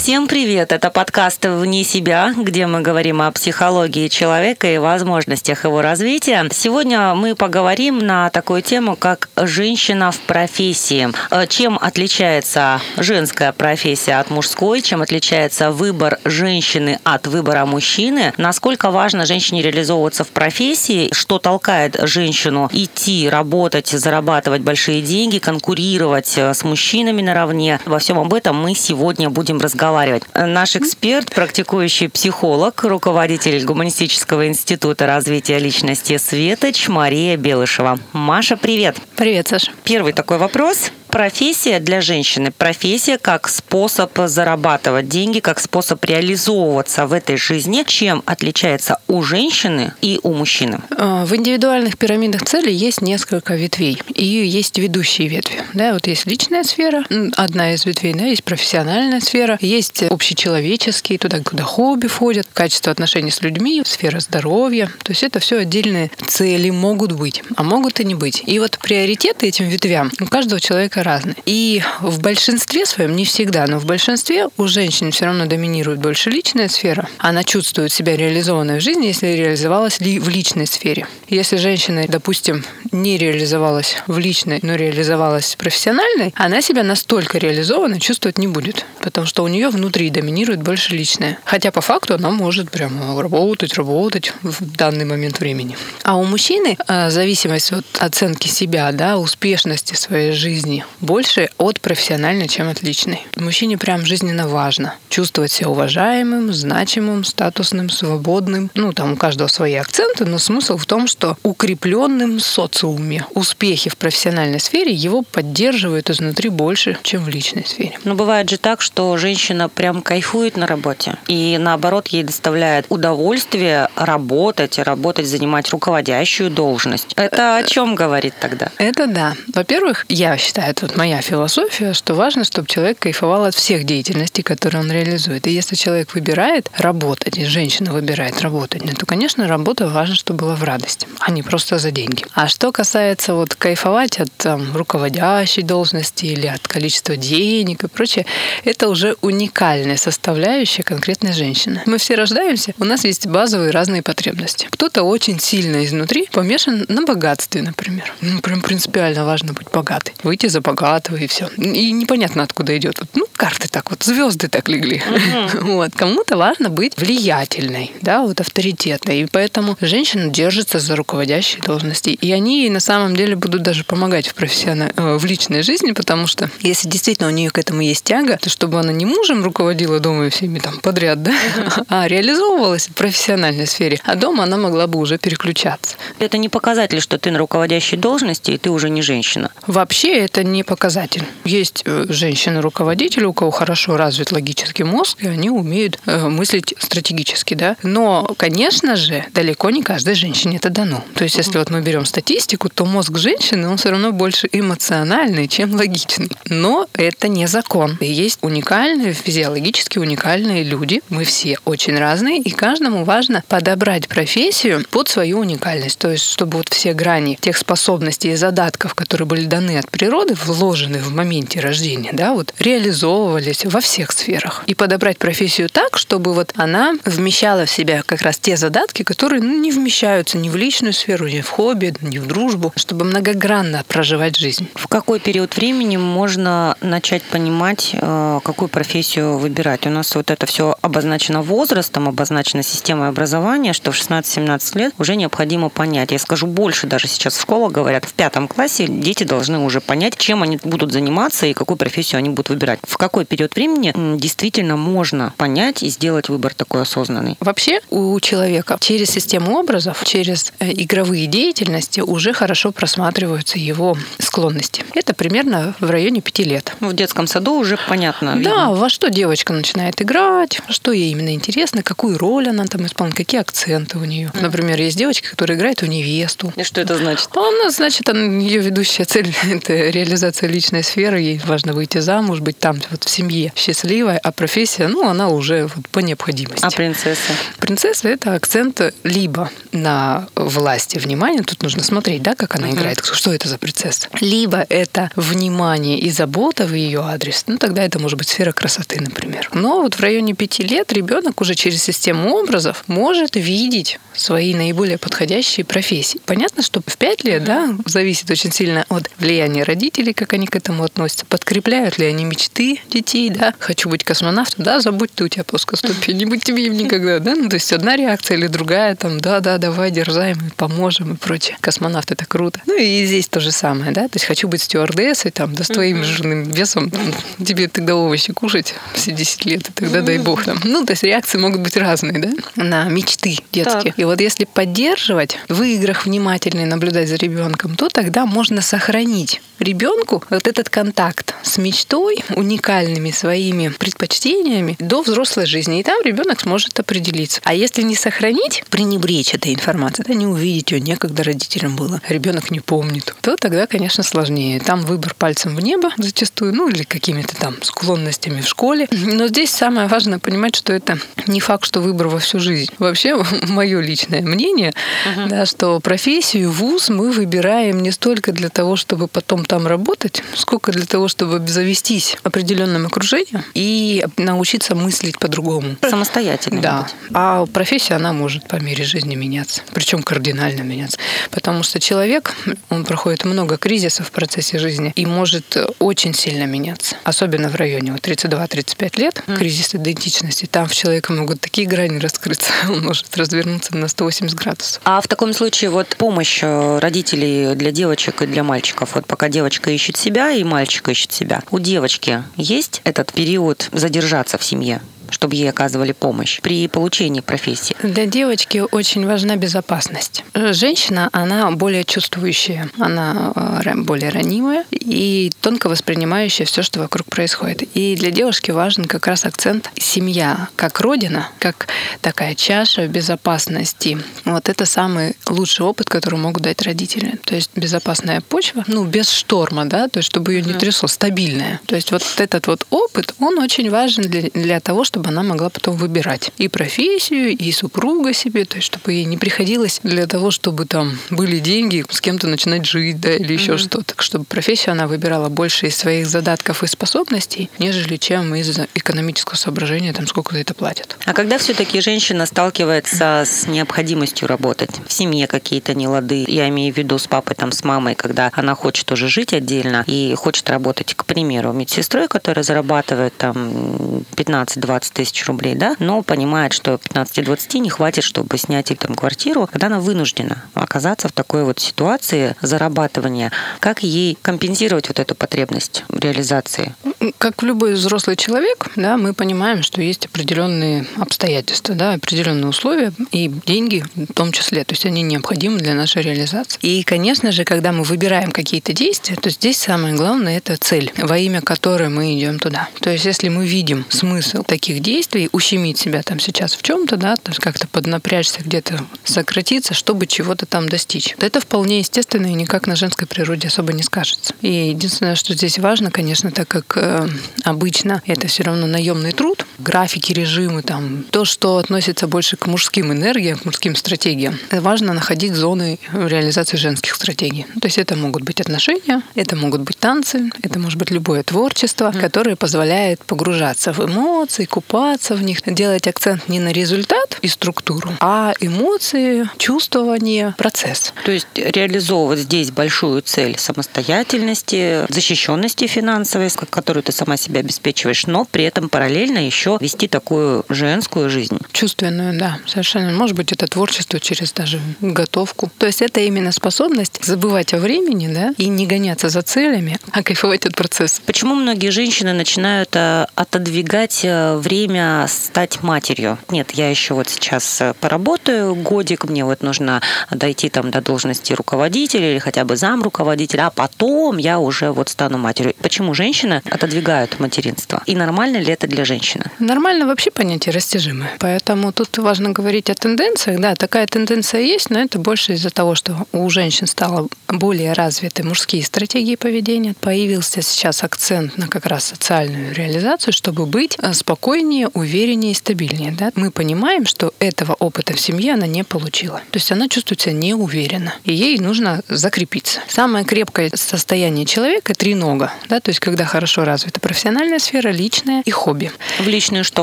Всем 0.00 0.28
привет! 0.28 0.72
Это 0.72 0.88
подкаст 0.88 1.44
«Вне 1.44 1.84
себя», 1.84 2.32
где 2.34 2.66
мы 2.66 2.80
говорим 2.80 3.20
о 3.20 3.30
психологии 3.32 4.08
человека 4.08 4.66
и 4.66 4.78
возможностях 4.78 5.64
его 5.64 5.82
развития. 5.82 6.48
Сегодня 6.52 7.14
мы 7.14 7.34
поговорим 7.34 7.98
на 7.98 8.30
такую 8.30 8.62
тему, 8.62 8.96
как 8.96 9.28
«женщина 9.36 10.10
в 10.10 10.18
профессии». 10.20 11.10
Э, 11.30 11.46
чем 11.46 11.78
отличается 11.78 12.80
женская 12.96 13.52
профессия 13.52 14.14
от 14.14 14.30
мужской, 14.30 14.80
чем 14.80 15.02
отличается 15.02 15.70
выбор 15.70 16.18
женщины 16.24 16.98
от 17.04 17.26
выбора 17.26 17.66
мужчины, 17.66 18.32
насколько 18.38 18.90
важно 18.90 19.26
женщине 19.26 19.60
реализовываться 19.60 20.24
в 20.24 20.28
профессии, 20.28 21.10
что 21.12 21.38
толкает 21.38 22.00
женщину 22.04 22.70
идти, 22.72 23.28
работать, 23.28 23.88
зарабатывать 23.88 24.62
большие 24.62 25.02
деньги, 25.02 25.36
конкурировать 25.36 26.38
э, 26.38 26.54
с 26.54 26.64
мужчинами 26.64 27.20
наравне. 27.20 27.80
Во 27.84 27.98
всем 27.98 28.18
об 28.18 28.32
этом 28.32 28.56
мы 28.56 28.74
сегодня 28.74 29.28
будем 29.28 29.60
разговаривать 29.60 29.89
разговаривать. 29.90 30.22
Наш 30.34 30.76
эксперт, 30.76 31.30
практикующий 31.34 32.08
психолог, 32.08 32.82
руководитель 32.84 33.64
Гуманистического 33.64 34.46
института 34.46 35.06
развития 35.06 35.58
личности 35.58 36.16
Светоч 36.16 36.88
Мария 36.88 37.36
Белышева. 37.36 37.98
Маша, 38.12 38.56
привет. 38.56 38.96
Привет, 39.16 39.48
Саша. 39.48 39.72
Первый 39.84 40.12
такой 40.12 40.38
вопрос. 40.38 40.92
Профессия 41.10 41.80
для 41.80 42.00
женщины. 42.00 42.52
Профессия 42.56 43.18
как 43.18 43.48
способ 43.48 44.12
зарабатывать 44.16 45.08
деньги, 45.08 45.40
как 45.40 45.58
способ 45.58 46.04
реализовываться 46.04 47.06
в 47.06 47.12
этой 47.12 47.36
жизни. 47.36 47.82
Чем 47.84 48.22
отличается 48.26 48.98
у 49.08 49.22
женщины 49.22 49.92
и 50.02 50.20
у 50.22 50.32
мужчины? 50.32 50.80
А, 50.96 51.26
в 51.26 51.34
индивидуальных 51.34 51.98
пирамидах 51.98 52.44
целей 52.44 52.72
есть 52.72 53.02
несколько 53.02 53.54
ветвей. 53.54 54.00
И 54.14 54.24
есть 54.24 54.78
ведущие 54.78 55.26
ветви. 55.26 55.62
Да, 55.74 55.94
вот 55.94 56.06
есть 56.06 56.26
личная 56.26 56.62
сфера, 56.62 57.04
одна 57.36 57.74
из 57.74 57.84
ветвей, 57.84 58.14
да, 58.14 58.26
есть 58.26 58.44
профессиональная 58.44 59.20
сфера, 59.20 59.58
есть 59.60 60.04
общечеловеческие, 60.04 61.18
туда, 61.18 61.40
куда 61.40 61.64
хобби 61.64 62.06
входят, 62.06 62.46
качество 62.52 62.92
отношений 62.92 63.32
с 63.32 63.42
людьми, 63.42 63.82
сфера 63.84 64.20
здоровья. 64.20 64.86
То 65.02 65.10
есть 65.10 65.24
это 65.24 65.40
все 65.40 65.58
отдельные 65.58 66.12
цели 66.28 66.70
могут 66.70 67.12
быть, 67.12 67.42
а 67.56 67.64
могут 67.64 67.98
и 67.98 68.04
не 68.04 68.14
быть. 68.14 68.44
И 68.46 68.60
вот 68.60 68.78
приоритеты 68.78 69.48
этим 69.48 69.68
ветвям 69.68 70.12
у 70.20 70.26
каждого 70.26 70.60
человека 70.60 70.99
человека 71.00 71.02
разный. 71.02 71.36
И 71.46 71.82
в 72.00 72.20
большинстве 72.20 72.86
своем, 72.86 73.16
не 73.16 73.24
всегда, 73.24 73.66
но 73.66 73.78
в 73.78 73.86
большинстве 73.86 74.48
у 74.56 74.66
женщин 74.66 75.10
все 75.10 75.26
равно 75.26 75.46
доминирует 75.46 75.98
больше 75.98 76.30
личная 76.30 76.68
сфера. 76.68 77.08
Она 77.18 77.44
чувствует 77.44 77.92
себя 77.92 78.16
реализованной 78.16 78.78
в 78.78 78.82
жизни, 78.82 79.06
если 79.06 79.28
реализовалась 79.28 80.00
ли 80.00 80.18
в 80.18 80.28
личной 80.28 80.66
сфере. 80.66 81.06
Если 81.28 81.56
женщина, 81.56 82.04
допустим, 82.08 82.64
не 82.92 83.18
реализовалась 83.18 83.96
в 84.06 84.18
личной, 84.18 84.60
но 84.62 84.74
реализовалась 84.74 85.56
профессиональной, 85.56 86.32
она 86.36 86.60
себя 86.62 86.82
настолько 86.82 87.38
реализованной 87.38 88.00
чувствовать 88.00 88.38
не 88.38 88.48
будет, 88.48 88.84
потому 89.00 89.26
что 89.26 89.44
у 89.44 89.48
нее 89.48 89.68
внутри 89.70 90.10
доминирует 90.10 90.62
больше 90.62 90.94
личное. 90.94 91.38
Хотя 91.44 91.70
по 91.70 91.80
факту 91.80 92.14
она 92.14 92.30
может 92.30 92.70
прямо 92.70 93.20
работать, 93.20 93.74
работать 93.74 94.32
в 94.42 94.76
данный 94.76 95.04
момент 95.04 95.40
времени. 95.40 95.76
А 96.02 96.16
у 96.16 96.24
мужчины 96.24 96.76
э, 96.86 97.10
зависимость 97.10 97.72
от 97.72 97.84
оценки 97.98 98.48
себя, 98.48 98.90
да, 98.92 99.18
успешности 99.18 99.94
своей 99.94 100.32
жизни 100.32 100.84
больше 101.00 101.48
от 101.58 101.80
профессиональной, 101.80 102.48
чем 102.48 102.68
от 102.68 102.82
личной. 102.82 103.26
Мужчине 103.36 103.78
прям 103.78 104.04
жизненно 104.04 104.48
важно 104.48 104.94
чувствовать 105.08 105.52
себя 105.52 105.68
уважаемым, 105.68 106.52
значимым, 106.52 107.24
статусным, 107.24 107.90
свободным. 107.90 108.70
Ну, 108.74 108.92
там 108.92 109.12
у 109.12 109.16
каждого 109.16 109.48
свои 109.48 109.74
акценты, 109.74 110.24
но 110.24 110.38
смысл 110.38 110.76
в 110.76 110.86
том, 110.86 111.06
что 111.06 111.36
укрепленным 111.42 112.38
в 112.38 112.40
социуме 112.40 113.26
успехи 113.34 113.90
в 113.90 113.96
профессиональной 113.96 114.60
сфере 114.60 114.92
его 114.92 115.22
поддерживают 115.22 116.10
изнутри 116.10 116.48
больше, 116.48 116.96
чем 117.02 117.24
в 117.24 117.28
личной 117.28 117.64
сфере. 117.66 117.98
Но 118.04 118.14
бывает 118.14 118.48
же 118.48 118.58
так, 118.58 118.80
что 118.80 119.16
женщина 119.16 119.68
прям 119.68 120.02
кайфует 120.02 120.56
на 120.56 120.66
работе, 120.66 121.16
и 121.26 121.58
наоборот 121.58 122.08
ей 122.08 122.22
доставляет 122.22 122.86
удовольствие 122.88 123.88
работать, 123.96 124.78
работать, 124.78 125.26
занимать 125.26 125.70
руководящую 125.70 126.50
должность. 126.50 127.12
Это 127.16 127.56
о 127.56 127.62
чем 127.64 127.94
говорит 127.94 128.34
тогда? 128.40 128.70
Это 128.78 129.06
да. 129.06 129.34
Во-первых, 129.54 130.06
я 130.08 130.36
считаю, 130.36 130.74
вот 130.82 130.96
моя 130.96 131.20
философия, 131.20 131.92
что 131.92 132.14
важно, 132.14 132.44
чтобы 132.44 132.68
человек 132.68 132.98
кайфовал 132.98 133.44
от 133.44 133.54
всех 133.54 133.84
деятельностей, 133.84 134.42
которые 134.42 134.82
он 134.82 134.90
реализует. 134.90 135.46
И 135.46 135.50
если 135.50 135.76
человек 135.76 136.14
выбирает 136.14 136.68
работать, 136.76 137.38
и 137.38 137.44
женщина 137.44 137.92
выбирает 137.92 138.40
работать, 138.40 138.82
то, 138.98 139.06
конечно, 139.06 139.46
работа 139.48 139.88
важно, 139.88 140.14
чтобы 140.14 140.40
была 140.40 140.54
в 140.54 140.64
радость, 140.64 141.06
а 141.20 141.30
не 141.30 141.42
просто 141.42 141.78
за 141.78 141.90
деньги. 141.90 142.24
А 142.34 142.48
что 142.48 142.72
касается 142.72 143.34
вот 143.34 143.54
кайфовать 143.54 144.18
от 144.20 144.30
там, 144.36 144.76
руководящей 144.76 145.62
должности 145.62 146.26
или 146.26 146.46
от 146.46 146.66
количества 146.66 147.16
денег 147.16 147.84
и 147.84 147.88
прочее, 147.88 148.26
это 148.64 148.88
уже 148.88 149.16
уникальная 149.20 149.96
составляющая 149.96 150.82
конкретной 150.82 151.32
женщины. 151.32 151.82
Мы 151.86 151.98
все 151.98 152.14
рождаемся, 152.14 152.74
у 152.78 152.84
нас 152.84 153.04
есть 153.04 153.26
базовые 153.26 153.70
разные 153.70 154.02
потребности. 154.02 154.68
Кто-то 154.70 155.02
очень 155.02 155.38
сильно 155.40 155.84
изнутри 155.84 156.28
помешан 156.32 156.84
на 156.88 157.02
богатстве, 157.02 157.62
например. 157.62 158.12
Ну, 158.20 158.40
прям 158.40 158.60
принципиально 158.60 159.24
важно 159.24 159.52
быть 159.52 159.70
богатой. 159.70 160.14
Выйти 160.22 160.46
за 160.46 160.60
богатого 160.70 161.16
и 161.16 161.26
все. 161.26 161.48
И 161.56 161.90
непонятно, 161.90 162.42
откуда 162.42 162.76
идет. 162.76 163.00
Ну, 163.14 163.26
карты 163.36 163.68
так 163.68 163.90
вот, 163.90 164.02
звезды 164.02 164.48
так 164.48 164.68
легли. 164.68 164.98
Uh-huh. 164.98 165.60
Вот. 165.80 165.92
Кому-то 165.94 166.36
важно 166.36 166.68
быть 166.68 166.96
влиятельной, 166.96 167.92
да, 168.02 168.22
вот 168.22 168.40
авторитетной. 168.40 169.22
И 169.22 169.26
поэтому 169.26 169.76
женщина 169.80 170.28
держится 170.28 170.78
за 170.78 170.96
руководящие 170.96 171.62
должности. 171.62 172.10
И 172.10 172.32
они 172.32 172.62
ей 172.62 172.70
на 172.70 172.80
самом 172.80 173.16
деле 173.16 173.36
будут 173.36 173.62
даже 173.62 173.84
помогать 173.84 174.28
в 174.28 174.34
профессиональной, 174.34 174.94
э, 174.96 175.16
в 175.16 175.24
личной 175.24 175.62
жизни, 175.62 175.92
потому 175.92 176.26
что 176.26 176.50
если 176.60 176.88
действительно 176.88 177.28
у 177.28 177.32
нее 177.32 177.50
к 177.50 177.58
этому 177.58 177.80
есть 177.80 178.04
тяга, 178.04 178.36
то 178.36 178.50
чтобы 178.50 178.78
она 178.78 178.92
не 178.92 179.06
мужем 179.06 179.44
руководила 179.44 180.00
дома 180.00 180.26
и 180.26 180.30
всеми 180.30 180.58
там 180.58 180.78
подряд, 180.80 181.22
да, 181.22 181.32
uh-huh. 181.32 181.84
а 181.88 182.08
реализовывалась 182.08 182.88
в 182.88 182.94
профессиональной 182.94 183.66
сфере, 183.66 184.00
а 184.04 184.14
дома 184.16 184.44
она 184.44 184.56
могла 184.56 184.86
бы 184.86 184.98
уже 184.98 185.18
переключаться. 185.18 185.96
Это 186.18 186.38
не 186.38 186.48
показатель, 186.48 187.00
что 187.00 187.18
ты 187.18 187.30
на 187.30 187.38
руководящей 187.38 187.96
должности, 187.96 188.52
и 188.52 188.58
ты 188.58 188.70
уже 188.70 188.90
не 188.90 189.02
женщина. 189.02 189.50
Вообще 189.66 190.18
это 190.18 190.44
не 190.44 190.59
показатель. 190.64 191.24
Есть 191.44 191.82
э, 191.84 192.06
женщины-руководители, 192.08 193.24
у 193.24 193.32
кого 193.32 193.50
хорошо 193.50 193.96
развит 193.96 194.32
логический 194.32 194.84
мозг, 194.84 195.18
и 195.20 195.26
они 195.26 195.50
умеют 195.50 195.98
э, 196.06 196.28
мыслить 196.28 196.74
стратегически, 196.78 197.54
да. 197.54 197.76
Но, 197.82 198.34
конечно 198.36 198.96
же, 198.96 199.24
далеко 199.32 199.70
не 199.70 199.82
каждой 199.82 200.14
женщине 200.14 200.56
это 200.56 200.70
дано. 200.70 201.04
То 201.14 201.24
есть, 201.24 201.36
если 201.36 201.58
вот 201.58 201.70
мы 201.70 201.82
берем 201.82 202.04
статистику, 202.04 202.68
то 202.68 202.84
мозг 202.84 203.16
женщины, 203.18 203.68
он 203.68 203.76
все 203.76 203.90
равно 203.90 204.12
больше 204.12 204.48
эмоциональный, 204.52 205.48
чем 205.48 205.74
логичный. 205.74 206.30
Но 206.48 206.86
это 206.94 207.28
не 207.28 207.46
закон. 207.46 207.98
Есть 208.00 208.38
уникальные, 208.42 209.12
физиологически 209.12 209.98
уникальные 209.98 210.64
люди. 210.64 211.02
Мы 211.08 211.24
все 211.24 211.58
очень 211.64 211.98
разные, 211.98 212.38
и 212.38 212.50
каждому 212.50 213.04
важно 213.04 213.42
подобрать 213.48 214.08
профессию 214.08 214.84
под 214.90 215.08
свою 215.08 215.40
уникальность. 215.40 215.98
То 215.98 216.10
есть, 216.10 216.24
чтобы 216.24 216.58
вот 216.58 216.68
все 216.68 216.92
грани 216.92 217.38
тех 217.40 217.56
способностей 217.56 218.32
и 218.32 218.36
задатков, 218.36 218.94
которые 218.94 219.26
были 219.26 219.44
даны 219.46 219.78
от 219.78 219.90
природы, 219.90 220.34
вложены 220.52 220.98
в 220.98 221.12
моменте 221.14 221.60
рождения, 221.60 222.10
да, 222.12 222.32
вот 222.34 222.54
реализовывались 222.58 223.64
во 223.64 223.80
всех 223.80 224.12
сферах. 224.12 224.62
И 224.66 224.74
подобрать 224.74 225.18
профессию 225.18 225.68
так, 225.68 225.96
чтобы 225.96 226.34
вот 226.34 226.52
она 226.56 226.94
вмещала 227.04 227.66
в 227.66 227.70
себя 227.70 228.02
как 228.04 228.22
раз 228.22 228.38
те 228.38 228.56
задатки, 228.56 229.02
которые 229.02 229.42
ну, 229.42 229.58
не 229.58 229.72
вмещаются 229.72 230.38
ни 230.38 230.48
в 230.48 230.56
личную 230.56 230.92
сферу, 230.92 231.28
ни 231.28 231.40
в 231.40 231.48
хобби, 231.48 231.94
ни 232.00 232.18
в 232.18 232.26
дружбу, 232.26 232.72
чтобы 232.76 233.04
многогранно 233.04 233.84
проживать 233.86 234.36
жизнь. 234.36 234.68
В 234.74 234.88
какой 234.88 235.20
период 235.20 235.56
времени 235.56 235.96
можно 235.96 236.76
начать 236.80 237.22
понимать, 237.22 237.90
э, 237.92 238.40
какую 238.44 238.68
профессию 238.68 239.38
выбирать? 239.38 239.86
У 239.86 239.90
нас 239.90 240.14
вот 240.14 240.30
это 240.30 240.46
все 240.46 240.76
обозначено 240.82 241.42
возрастом, 241.42 242.08
обозначено 242.08 242.62
системой 242.62 243.08
образования, 243.08 243.72
что 243.72 243.92
в 243.92 243.96
16-17 243.96 244.78
лет 244.78 244.94
уже 244.98 245.16
необходимо 245.16 245.68
понять. 245.68 246.12
Я 246.12 246.18
скажу 246.18 246.46
больше, 246.46 246.86
даже 246.86 247.08
сейчас 247.08 247.36
в 247.36 247.42
школах 247.42 247.72
говорят, 247.72 248.04
в 248.04 248.12
пятом 248.12 248.48
классе 248.48 248.86
дети 248.88 249.24
должны 249.24 249.58
уже 249.58 249.80
понять, 249.80 250.16
чем 250.16 250.39
они 250.42 250.58
будут 250.62 250.92
заниматься 250.92 251.46
и 251.46 251.52
какую 251.52 251.76
профессию 251.76 252.18
они 252.18 252.28
будут 252.28 252.48
выбирать. 252.48 252.80
В 252.82 252.96
какой 252.96 253.24
период 253.24 253.54
времени 253.54 253.92
действительно 254.18 254.76
можно 254.76 255.32
понять 255.36 255.82
и 255.82 255.88
сделать 255.88 256.28
выбор 256.28 256.54
такой 256.54 256.82
осознанный? 256.82 257.36
Вообще 257.40 257.80
у 257.90 258.18
человека 258.20 258.78
через 258.80 259.10
систему 259.10 259.58
образов, 259.58 260.02
через 260.04 260.52
э, 260.58 260.70
игровые 260.72 261.26
деятельности 261.26 262.00
уже 262.00 262.32
хорошо 262.32 262.72
просматриваются 262.72 263.58
его 263.58 263.96
склонности. 264.18 264.84
Это 264.94 265.14
примерно 265.14 265.74
в 265.80 265.90
районе 265.90 266.20
пяти 266.20 266.44
лет. 266.44 266.74
В 266.80 266.92
детском 266.92 267.26
саду 267.26 267.54
уже 267.54 267.78
понятно. 267.88 268.36
Видно. 268.36 268.50
Да, 268.50 268.70
во 268.70 268.88
что 268.88 269.10
девочка 269.10 269.52
начинает 269.52 270.00
играть, 270.02 270.60
что 270.68 270.92
ей 270.92 271.12
именно 271.12 271.34
интересно, 271.34 271.82
какую 271.82 272.18
роль 272.18 272.48
она 272.48 272.64
там 272.66 272.86
исполняет, 272.86 273.16
какие 273.16 273.40
акценты 273.40 273.98
у 273.98 274.04
нее. 274.04 274.30
Например, 274.40 274.80
есть 274.80 274.96
девочка, 274.96 275.30
которая 275.30 275.56
играет 275.58 275.82
в 275.82 275.86
невесту. 275.86 276.52
И 276.56 276.62
что 276.62 276.80
это 276.80 276.96
значит? 276.96 277.28
Она, 277.34 277.70
значит, 277.70 278.08
она, 278.08 278.40
ее 278.40 278.60
ведущая 278.60 279.04
цель– 279.04 279.34
это 279.50 279.72
реализовать 279.74 280.19
реализация 280.20 280.48
личной 280.50 280.82
сферы, 280.82 281.20
ей 281.20 281.40
важно 281.46 281.72
выйти 281.72 281.98
замуж, 281.98 282.40
быть 282.40 282.58
там 282.58 282.78
вот 282.90 283.04
в 283.04 283.08
семье 283.08 283.52
счастливой, 283.56 284.18
а 284.18 284.32
профессия, 284.32 284.86
ну, 284.86 285.08
она 285.08 285.28
уже 285.28 285.66
вот 285.74 285.88
по 285.88 286.00
необходимости. 286.00 286.64
А 286.64 286.70
принцесса? 286.70 287.32
Принцесса– 287.58 288.08
это 288.10 288.34
акцент 288.34 288.82
либо 289.02 289.50
на 289.72 290.28
власти, 290.34 290.98
внимание, 290.98 291.42
тут 291.42 291.62
нужно 291.62 291.82
смотреть, 291.82 292.22
да, 292.22 292.34
как 292.34 292.56
она 292.56 292.68
uh-huh. 292.68 292.74
играет, 292.74 293.04
что 293.04 293.32
это 293.32 293.48
за 293.48 293.56
принцесса. 293.56 294.08
Либо 294.20 294.66
это 294.68 295.10
внимание 295.16 295.98
и 295.98 296.10
забота 296.10 296.66
в 296.66 296.74
ее 296.74 297.00
адрес, 297.00 297.44
ну, 297.46 297.56
тогда 297.56 297.82
это 297.82 297.98
может 297.98 298.18
быть 298.18 298.28
сфера 298.28 298.52
красоты, 298.52 299.00
например. 299.00 299.48
Но 299.54 299.80
вот 299.80 299.94
в 299.94 300.00
районе 300.00 300.34
пяти 300.34 300.62
лет 300.62 300.92
ребенок 300.92 301.40
уже 301.40 301.54
через 301.54 301.82
систему 301.82 302.34
образов 302.34 302.84
может 302.88 303.36
видеть 303.36 303.98
свои 304.14 304.54
наиболее 304.54 304.98
подходящие 304.98 305.64
профессии. 305.64 306.20
Понятно, 306.26 306.62
что 306.62 306.82
в 306.86 306.96
пять 306.98 307.24
лет, 307.24 307.44
да, 307.44 307.74
зависит 307.86 308.30
очень 308.30 308.52
сильно 308.52 308.84
от 308.88 309.10
влияния 309.18 309.62
родителей, 309.62 310.09
как 310.12 310.32
они 310.32 310.46
к 310.46 310.56
этому 310.56 310.84
относятся, 310.84 311.26
подкрепляют 311.26 311.98
ли 311.98 312.06
они 312.06 312.24
мечты 312.24 312.80
детей, 312.90 313.30
да, 313.30 313.54
хочу 313.58 313.88
быть 313.88 314.04
космонавтом, 314.04 314.64
да, 314.64 314.80
забудь 314.80 315.10
ты, 315.14 315.24
у 315.24 315.28
тебя 315.28 315.44
плоскостопие, 315.44 316.16
не 316.16 316.24
быть 316.24 316.44
тебе 316.44 316.66
им 316.66 316.74
никогда, 316.74 317.18
да, 317.18 317.34
ну, 317.34 317.48
то 317.48 317.54
есть 317.54 317.72
одна 317.72 317.96
реакция 317.96 318.36
или 318.36 318.46
другая, 318.46 318.96
там, 318.96 319.20
да, 319.20 319.40
да, 319.40 319.58
давай, 319.58 319.90
дерзаем, 319.90 320.38
поможем 320.56 321.14
и 321.14 321.16
прочее. 321.16 321.56
Космонавт 321.60 322.12
это 322.12 322.26
круто. 322.26 322.60
Ну 322.66 322.76
и 322.76 323.04
здесь 323.04 323.28
то 323.28 323.40
же 323.40 323.50
самое, 323.52 323.92
да, 323.92 324.02
то 324.02 324.16
есть 324.16 324.26
хочу 324.26 324.48
быть 324.48 324.62
стюардессой, 324.62 325.30
там, 325.30 325.54
да, 325.54 325.64
с 325.64 325.68
твоим 325.68 326.04
жирным 326.04 326.44
весом, 326.44 326.90
там, 326.90 327.12
тебе 327.44 327.68
тогда 327.68 327.96
овощи 327.96 328.32
кушать 328.32 328.74
все 328.94 329.12
10 329.12 329.44
лет, 329.46 329.68
и 329.68 329.72
тогда 329.72 330.02
дай 330.02 330.18
бог 330.18 330.44
там. 330.44 330.60
Ну, 330.64 330.84
то 330.84 330.92
есть 330.92 331.02
реакции 331.02 331.38
могут 331.38 331.60
быть 331.60 331.76
разные, 331.76 332.18
да, 332.18 332.30
на 332.56 332.84
мечты 332.84 333.36
детские. 333.52 333.92
Так. 333.92 333.98
И 333.98 334.04
вот 334.04 334.20
если 334.20 334.44
поддерживать 334.44 335.38
в 335.48 335.62
играх 335.62 336.06
внимательно 336.06 336.66
наблюдать 336.66 337.08
за 337.08 337.16
ребенком, 337.16 337.76
то 337.76 337.88
тогда 337.88 338.26
можно 338.26 338.62
сохранить 338.62 339.42
ребенку 339.60 340.22
вот 340.30 340.46
этот 340.46 340.68
контакт 340.68 341.34
с 341.42 341.58
мечтой, 341.58 342.24
уникальными 342.34 343.10
своими 343.10 343.68
предпочтениями 343.68 344.76
до 344.78 345.02
взрослой 345.02 345.46
жизни. 345.46 345.80
И 345.80 345.82
там 345.82 346.02
ребенок 346.04 346.40
сможет 346.40 346.78
определиться. 346.80 347.40
А 347.44 347.54
если 347.54 347.82
не 347.82 347.94
сохранить, 347.94 348.64
пренебречь 348.70 349.34
этой 349.34 349.54
информацией, 349.54 350.06
да, 350.08 350.14
не 350.14 350.26
увидеть 350.26 350.72
ее, 350.72 350.80
некогда 350.80 351.22
родителям 351.22 351.76
было, 351.76 352.00
ребенок 352.08 352.50
не 352.50 352.60
помнит, 352.60 353.14
то 353.20 353.36
тогда, 353.36 353.66
конечно, 353.66 354.02
сложнее. 354.02 354.60
Там 354.60 354.80
выбор 354.82 355.14
пальцем 355.14 355.54
в 355.54 355.60
небо 355.60 355.90
зачастую, 355.96 356.54
ну 356.54 356.68
или 356.68 356.82
какими-то 356.82 357.36
там 357.36 357.56
склонностями 357.62 358.40
в 358.40 358.48
школе. 358.48 358.88
Но 358.90 359.28
здесь 359.28 359.50
самое 359.50 359.86
важное 359.88 360.18
понимать, 360.18 360.56
что 360.56 360.72
это 360.72 360.98
не 361.26 361.40
факт, 361.40 361.64
что 361.64 361.80
выбор 361.80 362.08
во 362.08 362.18
всю 362.18 362.38
жизнь. 362.38 362.72
Вообще, 362.78 363.22
мое 363.48 363.80
личное 363.80 364.22
мнение, 364.22 364.72
uh-huh. 365.06 365.28
да, 365.28 365.46
что 365.46 365.80
профессию, 365.80 366.50
вуз 366.50 366.88
мы 366.88 367.10
выбираем 367.10 367.82
не 367.82 367.90
столько 367.90 368.32
для 368.32 368.48
того, 368.48 368.76
чтобы 368.76 369.08
потом 369.08 369.44
там 369.50 369.66
работать, 369.66 370.22
сколько 370.36 370.70
для 370.70 370.86
того, 370.86 371.08
чтобы 371.08 371.34
обзавестись 371.36 372.16
определенным 372.22 372.86
окружением 372.86 373.42
и 373.54 374.06
научиться 374.16 374.76
мыслить 374.76 375.18
по-другому. 375.18 375.74
Самостоятельно. 375.82 376.60
Да. 376.60 376.82
Быть. 376.82 376.94
А 377.14 377.46
профессия, 377.46 377.94
она 377.94 378.12
может 378.12 378.46
по 378.46 378.56
мере 378.60 378.84
жизни 378.84 379.16
меняться, 379.16 379.62
причем 379.72 380.04
кардинально 380.04 380.62
меняться. 380.62 380.98
Потому 381.32 381.64
что 381.64 381.80
человек, 381.80 382.36
он 382.68 382.84
проходит 382.84 383.24
много 383.24 383.56
кризисов 383.56 384.06
в 384.06 384.12
процессе 384.12 384.60
жизни 384.60 384.92
и 384.94 385.04
может 385.04 385.56
очень 385.80 386.14
сильно 386.14 386.44
меняться. 386.44 386.94
Особенно 387.02 387.48
в 387.48 387.56
районе 387.56 387.90
вот 387.90 388.06
32-35 388.06 389.00
лет, 389.00 389.24
mm. 389.26 389.36
кризис 389.36 389.74
идентичности. 389.74 390.46
Там 390.46 390.68
в 390.68 390.76
человека 390.76 391.12
могут 391.12 391.40
такие 391.40 391.66
грани 391.66 391.98
раскрыться, 391.98 392.52
он 392.68 392.84
может 392.84 393.16
развернуться 393.16 393.76
на 393.76 393.88
180 393.88 394.38
градусов. 394.38 394.80
А 394.84 395.00
в 395.00 395.08
таком 395.08 395.32
случае 395.32 395.70
вот 395.70 395.96
помощь 395.96 396.38
э, 396.40 396.78
родителей 396.78 397.56
для 397.56 397.72
девочек 397.72 398.22
и 398.22 398.26
для 398.26 398.44
мальчиков, 398.44 398.94
вот 398.94 399.06
пока 399.06 399.28
девочка 399.40 399.70
ищет 399.70 399.96
себя 399.96 400.32
и 400.32 400.44
мальчик 400.44 400.90
ищет 400.90 401.12
себя, 401.12 401.42
у 401.50 401.58
девочки 401.58 402.22
есть 402.36 402.82
этот 402.84 403.10
период 403.14 403.70
задержаться 403.72 404.36
в 404.36 404.44
семье? 404.44 404.82
Чтобы 405.10 405.34
ей 405.34 405.48
оказывали 405.50 405.92
помощь 405.92 406.40
при 406.40 406.68
получении 406.68 407.20
профессии? 407.20 407.76
Для 407.82 408.06
девочки 408.06 408.62
очень 408.70 409.06
важна 409.06 409.36
безопасность. 409.36 410.24
Женщина, 410.34 411.08
она 411.12 411.50
более 411.50 411.84
чувствующая, 411.84 412.70
она 412.78 413.32
э, 413.64 413.74
более 413.76 414.10
ранимая 414.10 414.64
и 414.70 415.30
тонко 415.40 415.68
воспринимающая 415.68 416.46
все, 416.46 416.62
что 416.62 416.80
вокруг 416.80 417.06
происходит. 417.06 417.62
И 417.74 417.96
для 417.96 418.10
девушки 418.10 418.50
важен 418.50 418.84
как 418.84 419.06
раз 419.06 419.24
акцент 419.24 419.70
семья, 419.76 420.48
как 420.56 420.80
родина, 420.80 421.28
как 421.38 421.68
такая 422.00 422.34
чаша 422.34 422.86
безопасности. 422.86 423.98
Вот 424.24 424.48
это 424.48 424.66
самый 424.66 425.16
лучший 425.28 425.64
опыт, 425.66 425.88
который 425.88 426.18
могут 426.18 426.42
дать 426.42 426.62
родители. 426.62 427.18
То 427.24 427.34
есть 427.34 427.50
безопасная 427.54 428.20
почва, 428.20 428.64
ну, 428.66 428.84
без 428.84 429.10
шторма, 429.10 429.64
да, 429.64 429.88
то 429.88 429.98
есть 429.98 430.08
чтобы 430.08 430.32
ее 430.32 430.42
не 430.42 430.54
трясло, 430.54 430.88
стабильная. 430.88 431.60
То 431.66 431.76
есть 431.76 431.92
вот 431.92 432.02
этот 432.18 432.46
вот 432.46 432.66
опыт, 432.70 433.14
он 433.18 433.38
очень 433.38 433.70
важен 433.70 434.02
для, 434.02 434.22
для 434.34 434.60
того, 434.60 434.84
чтобы 434.84 434.99
чтобы 435.00 435.18
она 435.18 435.22
могла 435.22 435.48
потом 435.48 435.76
выбирать 435.76 436.30
и 436.36 436.48
профессию, 436.48 437.30
и 437.30 437.52
супруга 437.52 438.12
себе, 438.12 438.44
то 438.44 438.56
есть 438.56 438.66
чтобы 438.66 438.92
ей 438.92 439.04
не 439.06 439.16
приходилось 439.16 439.80
для 439.82 440.06
того, 440.06 440.30
чтобы 440.30 440.66
там 440.66 440.98
были 441.08 441.38
деньги, 441.38 441.84
с 441.88 442.02
кем-то 442.02 442.26
начинать 442.26 442.66
жить, 442.66 443.00
да, 443.00 443.14
или 443.14 443.32
еще 443.32 443.52
mm-hmm. 443.52 443.58
что-то, 443.58 443.94
чтобы 444.02 444.26
профессию 444.26 444.72
она 444.72 444.86
выбирала 444.86 445.30
больше 445.30 445.68
из 445.68 445.76
своих 445.76 446.06
задатков 446.06 446.62
и 446.62 446.66
способностей, 446.66 447.48
нежели 447.58 447.96
чем 447.96 448.34
из 448.34 448.58
экономического 448.74 449.36
соображения, 449.36 449.94
там 449.94 450.06
сколько 450.06 450.34
за 450.34 450.40
это 450.40 450.52
платят. 450.52 450.98
А 451.06 451.14
когда 451.14 451.38
все-таки 451.38 451.80
женщина 451.80 452.26
сталкивается 452.26 453.22
с 453.24 453.46
необходимостью 453.46 454.28
работать 454.28 454.82
в 454.86 454.92
семье 454.92 455.26
какие-то 455.26 455.72
нелады, 455.74 456.26
я 456.28 456.46
имею 456.50 456.74
в 456.74 456.76
виду 456.76 456.98
с 456.98 457.06
папой, 457.06 457.36
там, 457.36 457.52
с 457.52 457.64
мамой, 457.64 457.94
когда 457.94 458.30
она 458.34 458.54
хочет 458.54 458.92
уже 458.92 459.08
жить 459.08 459.32
отдельно 459.32 459.82
и 459.86 460.14
хочет 460.14 460.50
работать, 460.50 460.94
к 460.94 461.06
примеру, 461.06 461.54
медсестрой, 461.54 462.06
которая 462.06 462.42
зарабатывает 462.42 463.16
там 463.16 464.04
15-20 464.14 464.89
15 464.90 464.92
тысяч 464.92 465.26
рублей, 465.26 465.54
да, 465.54 465.76
но 465.78 466.02
понимает, 466.02 466.52
что 466.52 466.74
15-20 466.74 467.58
не 467.58 467.70
хватит, 467.70 468.04
чтобы 468.04 468.36
снять 468.38 468.70
там 468.78 468.94
квартиру, 468.94 469.48
когда 469.50 469.66
она 469.66 469.80
вынуждена 469.80 470.44
оказаться 470.54 471.08
в 471.08 471.12
такой 471.12 471.44
вот 471.44 471.58
ситуации 471.58 472.36
зарабатывания. 472.40 473.32
Как 473.58 473.82
ей 473.82 474.16
компенсировать 474.22 474.88
вот 474.88 475.00
эту 475.00 475.14
потребность 475.14 475.84
реализации? 475.90 476.74
Как 477.18 477.42
любой 477.42 477.74
взрослый 477.74 478.16
человек, 478.16 478.68
да, 478.76 478.96
мы 478.96 479.14
понимаем, 479.14 479.62
что 479.62 479.82
есть 479.82 480.06
определенные 480.06 480.86
обстоятельства, 480.96 481.74
да, 481.74 481.94
определенные 481.94 482.46
условия 482.46 482.92
и 483.10 483.28
деньги 483.46 483.84
в 483.94 484.12
том 484.12 484.32
числе, 484.32 484.64
то 484.64 484.74
есть 484.74 484.86
они 484.86 485.02
необходимы 485.02 485.58
для 485.58 485.74
нашей 485.74 486.02
реализации. 486.02 486.58
И, 486.62 486.82
конечно 486.82 487.32
же, 487.32 487.44
когда 487.44 487.72
мы 487.72 487.82
выбираем 487.82 488.30
какие-то 488.30 488.72
действия, 488.72 489.16
то 489.16 489.30
здесь 489.30 489.58
самое 489.58 489.94
главное 489.94 490.36
это 490.36 490.56
цель, 490.56 490.92
во 490.96 491.18
имя 491.18 491.40
которой 491.40 491.88
мы 491.88 492.16
идем 492.16 492.38
туда. 492.38 492.68
То 492.80 492.90
есть 492.90 493.04
если 493.04 493.28
мы 493.28 493.46
видим 493.46 493.84
смысл 493.88 494.42
таких 494.42 494.79
действий, 494.80 495.28
ущемить 495.32 495.78
себя 495.78 496.02
там 496.02 496.18
сейчас 496.18 496.54
в 496.54 496.62
чем-то, 496.62 496.96
да, 496.96 497.16
то 497.16 497.30
есть 497.30 497.40
как-то 497.40 497.68
поднапрячься, 497.68 498.40
где-то 498.42 498.84
сократиться, 499.04 499.74
чтобы 499.74 500.06
чего-то 500.06 500.46
там 500.46 500.68
достичь. 500.68 501.14
Это 501.18 501.40
вполне 501.40 501.78
естественно 501.78 502.26
и 502.26 502.34
никак 502.34 502.66
на 502.66 502.76
женской 502.76 503.06
природе 503.06 503.48
особо 503.48 503.72
не 503.72 503.82
скажется. 503.82 504.34
И 504.40 504.68
единственное, 504.70 505.14
что 505.14 505.34
здесь 505.34 505.58
важно, 505.58 505.90
конечно, 505.90 506.30
так 506.30 506.48
как 506.48 506.76
э, 506.76 507.08
обычно 507.44 508.02
это 508.06 508.26
все 508.28 508.42
равно 508.42 508.66
наемный 508.66 509.12
труд, 509.12 509.46
графики, 509.58 510.12
режимы, 510.12 510.62
там, 510.62 511.04
то, 511.10 511.24
что 511.24 511.58
относится 511.58 512.06
больше 512.06 512.36
к 512.36 512.46
мужским 512.46 512.92
энергиям, 512.92 513.38
к 513.38 513.44
мужским 513.44 513.76
стратегиям, 513.76 514.38
важно 514.50 514.92
находить 514.92 515.34
зоны 515.34 515.78
реализации 515.92 516.56
женских 516.56 516.94
стратегий. 516.94 517.46
То 517.60 517.66
есть 517.66 517.78
это 517.78 517.96
могут 517.96 518.22
быть 518.22 518.40
отношения, 518.40 519.02
это 519.14 519.36
могут 519.36 519.60
быть 519.62 519.78
танцы, 519.78 520.30
это 520.42 520.58
может 520.58 520.78
быть 520.78 520.90
любое 520.90 521.22
творчество, 521.22 521.92
которое 521.92 522.36
позволяет 522.36 523.04
погружаться 523.04 523.72
в 523.72 523.84
эмоции, 523.84 524.46
купаться 524.46 524.69
купаться 524.70 525.16
в 525.16 525.22
них, 525.22 525.38
делать 525.46 525.88
акцент 525.88 526.28
не 526.28 526.38
на 526.38 526.52
результат 526.52 527.18
и 527.22 527.28
структуру, 527.28 527.90
а 527.98 528.34
эмоции, 528.40 529.28
чувствование, 529.36 530.34
процесс. 530.38 530.92
То 531.04 531.10
есть 531.10 531.26
реализовывать 531.34 532.20
здесь 532.20 532.52
большую 532.52 533.02
цель 533.02 533.36
самостоятельности, 533.36 534.86
защищенности 534.88 535.66
финансовой, 535.66 536.28
которую 536.50 536.84
ты 536.84 536.92
сама 536.92 537.16
себя 537.16 537.40
обеспечиваешь, 537.40 538.06
но 538.06 538.24
при 538.24 538.44
этом 538.44 538.68
параллельно 538.68 539.18
еще 539.18 539.58
вести 539.60 539.88
такую 539.88 540.44
женскую 540.48 541.10
жизнь. 541.10 541.38
Чувственную, 541.52 542.16
да, 542.16 542.38
совершенно. 542.46 542.92
Может 542.92 543.16
быть, 543.16 543.32
это 543.32 543.48
творчество 543.48 543.98
через 543.98 544.32
даже 544.32 544.60
готовку. 544.80 545.50
То 545.58 545.66
есть 545.66 545.82
это 545.82 546.00
именно 546.00 546.30
способность 546.30 547.04
забывать 547.04 547.54
о 547.54 547.58
времени, 547.58 548.06
да, 548.12 548.34
и 548.38 548.46
не 548.46 548.66
гоняться 548.66 549.08
за 549.08 549.22
целями, 549.22 549.78
а 549.90 550.04
кайфовать 550.04 550.46
от 550.46 550.54
процесса. 550.54 551.02
Почему 551.04 551.34
многие 551.34 551.70
женщины 551.70 552.12
начинают 552.12 552.70
э, 552.74 553.06
отодвигать 553.16 554.00
э, 554.04 554.36
время 554.36 554.49
время 554.50 555.06
стать 555.08 555.62
матерью? 555.62 556.18
Нет, 556.28 556.50
я 556.50 556.68
еще 556.68 556.94
вот 556.94 557.08
сейчас 557.08 557.60
э, 557.60 557.72
поработаю 557.80 558.56
годик, 558.56 559.04
мне 559.04 559.24
вот 559.24 559.44
нужно 559.44 559.80
дойти 560.10 560.48
там 560.48 560.72
до 560.72 560.80
должности 560.80 561.32
руководителя 561.32 562.10
или 562.10 562.18
хотя 562.18 562.44
бы 562.44 562.56
зам 562.56 562.82
руководителя, 562.82 563.46
а 563.46 563.50
потом 563.50 564.16
я 564.16 564.40
уже 564.40 564.72
вот 564.72 564.88
стану 564.88 565.18
матерью. 565.18 565.54
Почему 565.62 565.94
женщины 565.94 566.42
отодвигают 566.50 567.20
материнство? 567.20 567.80
И 567.86 567.94
нормально 567.94 568.38
ли 568.38 568.52
это 568.52 568.66
для 568.66 568.84
женщины? 568.84 569.26
Нормально 569.38 569.86
вообще 569.86 570.10
понятие 570.10 570.52
растяжимое. 570.52 571.12
Поэтому 571.20 571.72
тут 571.72 571.96
важно 571.98 572.30
говорить 572.30 572.70
о 572.70 572.74
тенденциях. 572.74 573.40
Да, 573.40 573.54
такая 573.54 573.86
тенденция 573.86 574.40
есть, 574.40 574.68
но 574.68 574.80
это 574.80 574.98
больше 574.98 575.34
из-за 575.34 575.50
того, 575.50 575.76
что 575.76 575.94
у 576.10 576.28
женщин 576.28 576.66
стало 576.66 577.06
более 577.28 577.72
развиты 577.72 578.24
мужские 578.24 578.64
стратегии 578.64 579.14
поведения. 579.14 579.74
Появился 579.80 580.42
сейчас 580.42 580.82
акцент 580.82 581.38
на 581.38 581.46
как 581.46 581.66
раз 581.66 581.84
социальную 581.84 582.52
реализацию, 582.52 583.12
чтобы 583.12 583.46
быть 583.46 583.76
э, 583.80 583.92
спокойнее, 584.40 584.68
увереннее 584.68 585.32
и 585.32 585.34
стабильнее. 585.34 585.92
Да? 585.92 586.12
Мы 586.14 586.30
понимаем, 586.30 586.86
что 586.86 587.12
этого 587.18 587.54
опыта 587.58 587.92
в 587.94 588.00
семье 588.00 588.34
она 588.34 588.46
не 588.46 588.64
получила. 588.64 589.18
То 589.30 589.36
есть 589.36 589.52
она 589.52 589.68
чувствует 589.68 590.00
себя 590.00 590.14
неуверенно, 590.14 590.94
и 591.04 591.12
ей 591.12 591.38
нужно 591.38 591.82
закрепиться. 591.88 592.60
Самое 592.68 593.04
крепкое 593.04 593.50
состояние 593.54 594.24
человека– 594.24 594.72
три 594.76 594.94
нога. 594.94 595.34
Да? 595.48 595.60
То 595.60 595.70
есть 595.70 595.80
когда 595.80 596.06
хорошо 596.06 596.44
развита 596.44 596.80
профессиональная 596.80 597.38
сфера, 597.38 597.68
личная 597.68 598.22
и 598.24 598.30
хобби. 598.30 598.72
В 598.98 599.08
личную 599.08 599.44
что 599.44 599.62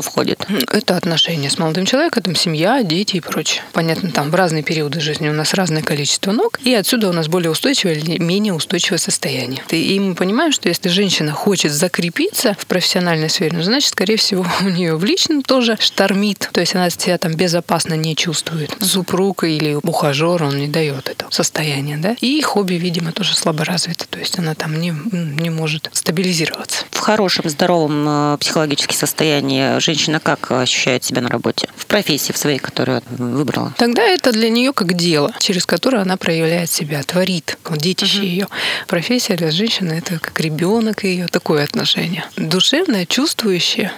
входит? 0.00 0.46
Это 0.72 0.96
отношения 0.96 1.50
с 1.50 1.58
молодым 1.58 1.84
человеком, 1.84 2.22
там 2.22 2.36
семья, 2.36 2.82
дети 2.84 3.16
и 3.16 3.20
прочее. 3.20 3.64
Понятно, 3.72 4.12
там 4.12 4.30
в 4.30 4.34
разные 4.36 4.62
периоды 4.62 5.00
жизни 5.00 5.28
у 5.28 5.32
нас 5.32 5.54
разное 5.54 5.82
количество 5.82 6.30
ног, 6.30 6.60
и 6.62 6.72
отсюда 6.72 7.08
у 7.08 7.12
нас 7.12 7.26
более 7.26 7.50
устойчивое 7.50 7.94
или 7.94 8.18
менее 8.18 8.54
устойчивое 8.54 8.98
состояние. 8.98 9.62
И 9.70 9.98
мы 9.98 10.14
понимаем, 10.14 10.52
что 10.52 10.68
если 10.68 10.88
женщина 10.88 11.32
хочет 11.32 11.72
закрепиться 11.72 12.56
в 12.60 12.66
профессиональной 12.66 13.28
сфере, 13.28 13.56
ну, 13.56 13.62
значит, 13.62 13.90
скорее 13.90 14.16
всего, 14.16 14.46
у 14.68 14.70
нее 14.70 14.96
в 14.96 15.04
личном 15.04 15.42
тоже 15.42 15.76
штормит, 15.80 16.50
то 16.52 16.60
есть 16.60 16.74
она 16.74 16.90
себя 16.90 17.18
там 17.18 17.34
безопасно 17.34 17.94
не 17.94 18.14
чувствует. 18.14 18.70
Супруг 18.80 19.44
или 19.44 19.74
ухажер, 19.74 20.42
он 20.42 20.58
не 20.58 20.68
дает 20.68 21.08
этого 21.08 21.30
состояния, 21.30 21.96
да. 21.96 22.16
И 22.20 22.40
хобби, 22.42 22.74
видимо, 22.74 23.12
тоже 23.12 23.34
слабо 23.34 23.64
развито, 23.64 24.06
то 24.08 24.18
есть 24.18 24.38
она 24.38 24.54
там 24.54 24.78
не, 24.80 24.94
не 25.12 25.50
может 25.50 25.88
стабилизироваться. 25.92 26.84
В 26.90 26.98
хорошем, 26.98 27.48
здоровом 27.48 28.34
э, 28.34 28.36
психологическом 28.38 28.96
состоянии 28.96 29.78
женщина 29.80 30.20
как 30.20 30.50
ощущает 30.50 31.04
себя 31.04 31.22
на 31.22 31.28
работе? 31.28 31.68
В 31.76 31.86
профессии 31.86 32.32
в 32.32 32.36
своей, 32.36 32.58
которую 32.58 33.02
выбрала? 33.08 33.74
Тогда 33.78 34.02
это 34.02 34.32
для 34.32 34.50
нее 34.50 34.72
как 34.72 34.94
дело, 34.94 35.32
через 35.38 35.64
которое 35.64 36.02
она 36.02 36.16
проявляет 36.16 36.70
себя, 36.70 37.02
творит, 37.02 37.56
детище 37.70 38.18
угу. 38.18 38.26
ее. 38.26 38.48
Профессия 38.86 39.36
для 39.36 39.50
женщины 39.50 39.92
это 39.92 40.18
как 40.18 40.38
ребенок 40.40 41.04
ее, 41.04 41.26
такое 41.28 41.64
отношение. 41.64 42.24
Душевное, 42.36 43.06
чувствующее, 43.06 43.92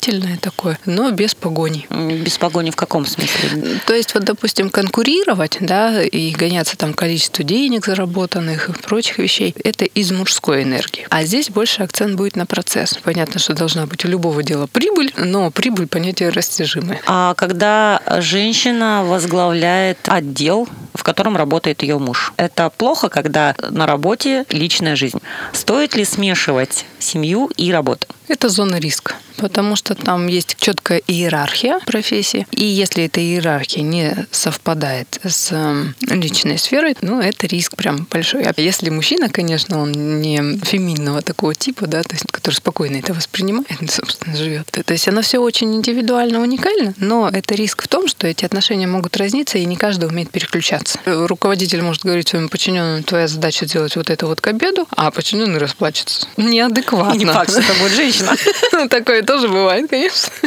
переживательное 0.00 0.38
такое, 0.38 0.78
но 0.86 1.10
без 1.10 1.34
погони. 1.34 1.86
Без 1.90 2.38
погони 2.38 2.70
в 2.70 2.76
каком 2.76 3.06
смысле? 3.06 3.80
То 3.86 3.94
есть, 3.94 4.14
вот, 4.14 4.24
допустим, 4.24 4.70
конкурировать, 4.70 5.58
да, 5.60 6.02
и 6.02 6.30
гоняться 6.32 6.76
там 6.76 6.94
количество 6.94 7.44
денег 7.44 7.86
заработанных 7.86 8.68
и 8.68 8.72
прочих 8.72 9.18
вещей, 9.18 9.54
это 9.62 9.84
из 9.84 10.10
мужской 10.10 10.62
энергии. 10.62 11.06
А 11.10 11.24
здесь 11.24 11.50
больше 11.50 11.82
акцент 11.82 12.16
будет 12.16 12.36
на 12.36 12.46
процесс. 12.46 12.98
Понятно, 13.02 13.40
что 13.40 13.54
должна 13.54 13.86
быть 13.86 14.04
у 14.04 14.08
любого 14.08 14.42
дела 14.42 14.66
прибыль, 14.66 15.12
но 15.16 15.50
прибыль 15.50 15.86
понятие 15.86 16.30
растяжимое. 16.30 17.00
А 17.06 17.34
когда 17.34 18.00
женщина 18.18 19.04
возглавляет 19.04 19.98
отдел, 20.06 20.68
в 20.94 21.02
котором 21.02 21.36
работает 21.36 21.82
ее 21.82 21.98
муж, 21.98 22.32
это 22.36 22.70
плохо, 22.70 23.08
когда 23.08 23.54
на 23.70 23.86
работе 23.86 24.44
личная 24.50 24.96
жизнь. 24.96 25.18
Стоит 25.52 25.94
ли 25.96 26.04
смешивать 26.04 26.84
семью 26.98 27.50
и 27.56 27.72
работу? 27.72 28.06
Это 28.30 28.48
зона 28.48 28.76
риска, 28.76 29.16
потому 29.38 29.74
что 29.74 29.96
там 29.96 30.28
есть 30.28 30.56
четкая 30.56 31.02
иерархия 31.08 31.80
профессии, 31.80 32.46
и 32.52 32.64
если 32.64 33.06
эта 33.06 33.20
иерархия 33.20 33.82
не 33.82 34.24
совпадает 34.30 35.18
с 35.24 35.50
эм, 35.50 35.96
личной 36.02 36.56
сферой, 36.56 36.96
ну, 37.02 37.20
это 37.20 37.48
риск 37.48 37.74
прям 37.74 38.06
большой. 38.08 38.44
А 38.44 38.54
если 38.56 38.88
мужчина, 38.90 39.30
конечно, 39.30 39.80
он 39.80 40.20
не 40.20 40.60
феминного 40.64 41.22
такого 41.22 41.56
типа, 41.56 41.88
да, 41.88 42.04
то 42.04 42.14
есть, 42.14 42.24
который 42.30 42.54
спокойно 42.54 42.98
это 42.98 43.14
воспринимает, 43.14 43.90
собственно, 43.90 44.36
живет. 44.36 44.66
То 44.70 44.92
есть 44.92 45.08
оно 45.08 45.22
все 45.22 45.40
очень 45.40 45.74
индивидуально, 45.74 46.40
уникально, 46.40 46.94
но 46.98 47.28
это 47.28 47.56
риск 47.56 47.82
в 47.82 47.88
том, 47.88 48.06
что 48.06 48.28
эти 48.28 48.44
отношения 48.44 48.86
могут 48.86 49.16
разниться, 49.16 49.58
и 49.58 49.64
не 49.64 49.74
каждый 49.74 50.08
умеет 50.08 50.30
переключаться. 50.30 51.00
Руководитель 51.04 51.82
может 51.82 52.04
говорить 52.04 52.28
своему 52.28 52.48
подчиненному, 52.48 53.02
твоя 53.02 53.26
задача 53.26 53.66
сделать 53.66 53.96
вот 53.96 54.08
это 54.08 54.26
вот 54.26 54.40
к 54.40 54.46
обеду, 54.46 54.86
а 54.96 55.10
подчиненный 55.10 55.58
расплачется. 55.58 56.28
Неадекватно. 56.36 57.18
Не 57.18 57.26
факт, 57.26 57.50
что 57.50 57.60
это 57.60 57.74
будет 57.80 57.92
женщина 57.96 58.19
женщина. 58.20 58.36
Ну, 58.72 58.88
такое 58.88 59.22
тоже 59.22 59.48
бывает, 59.48 59.90
конечно. 59.90 60.32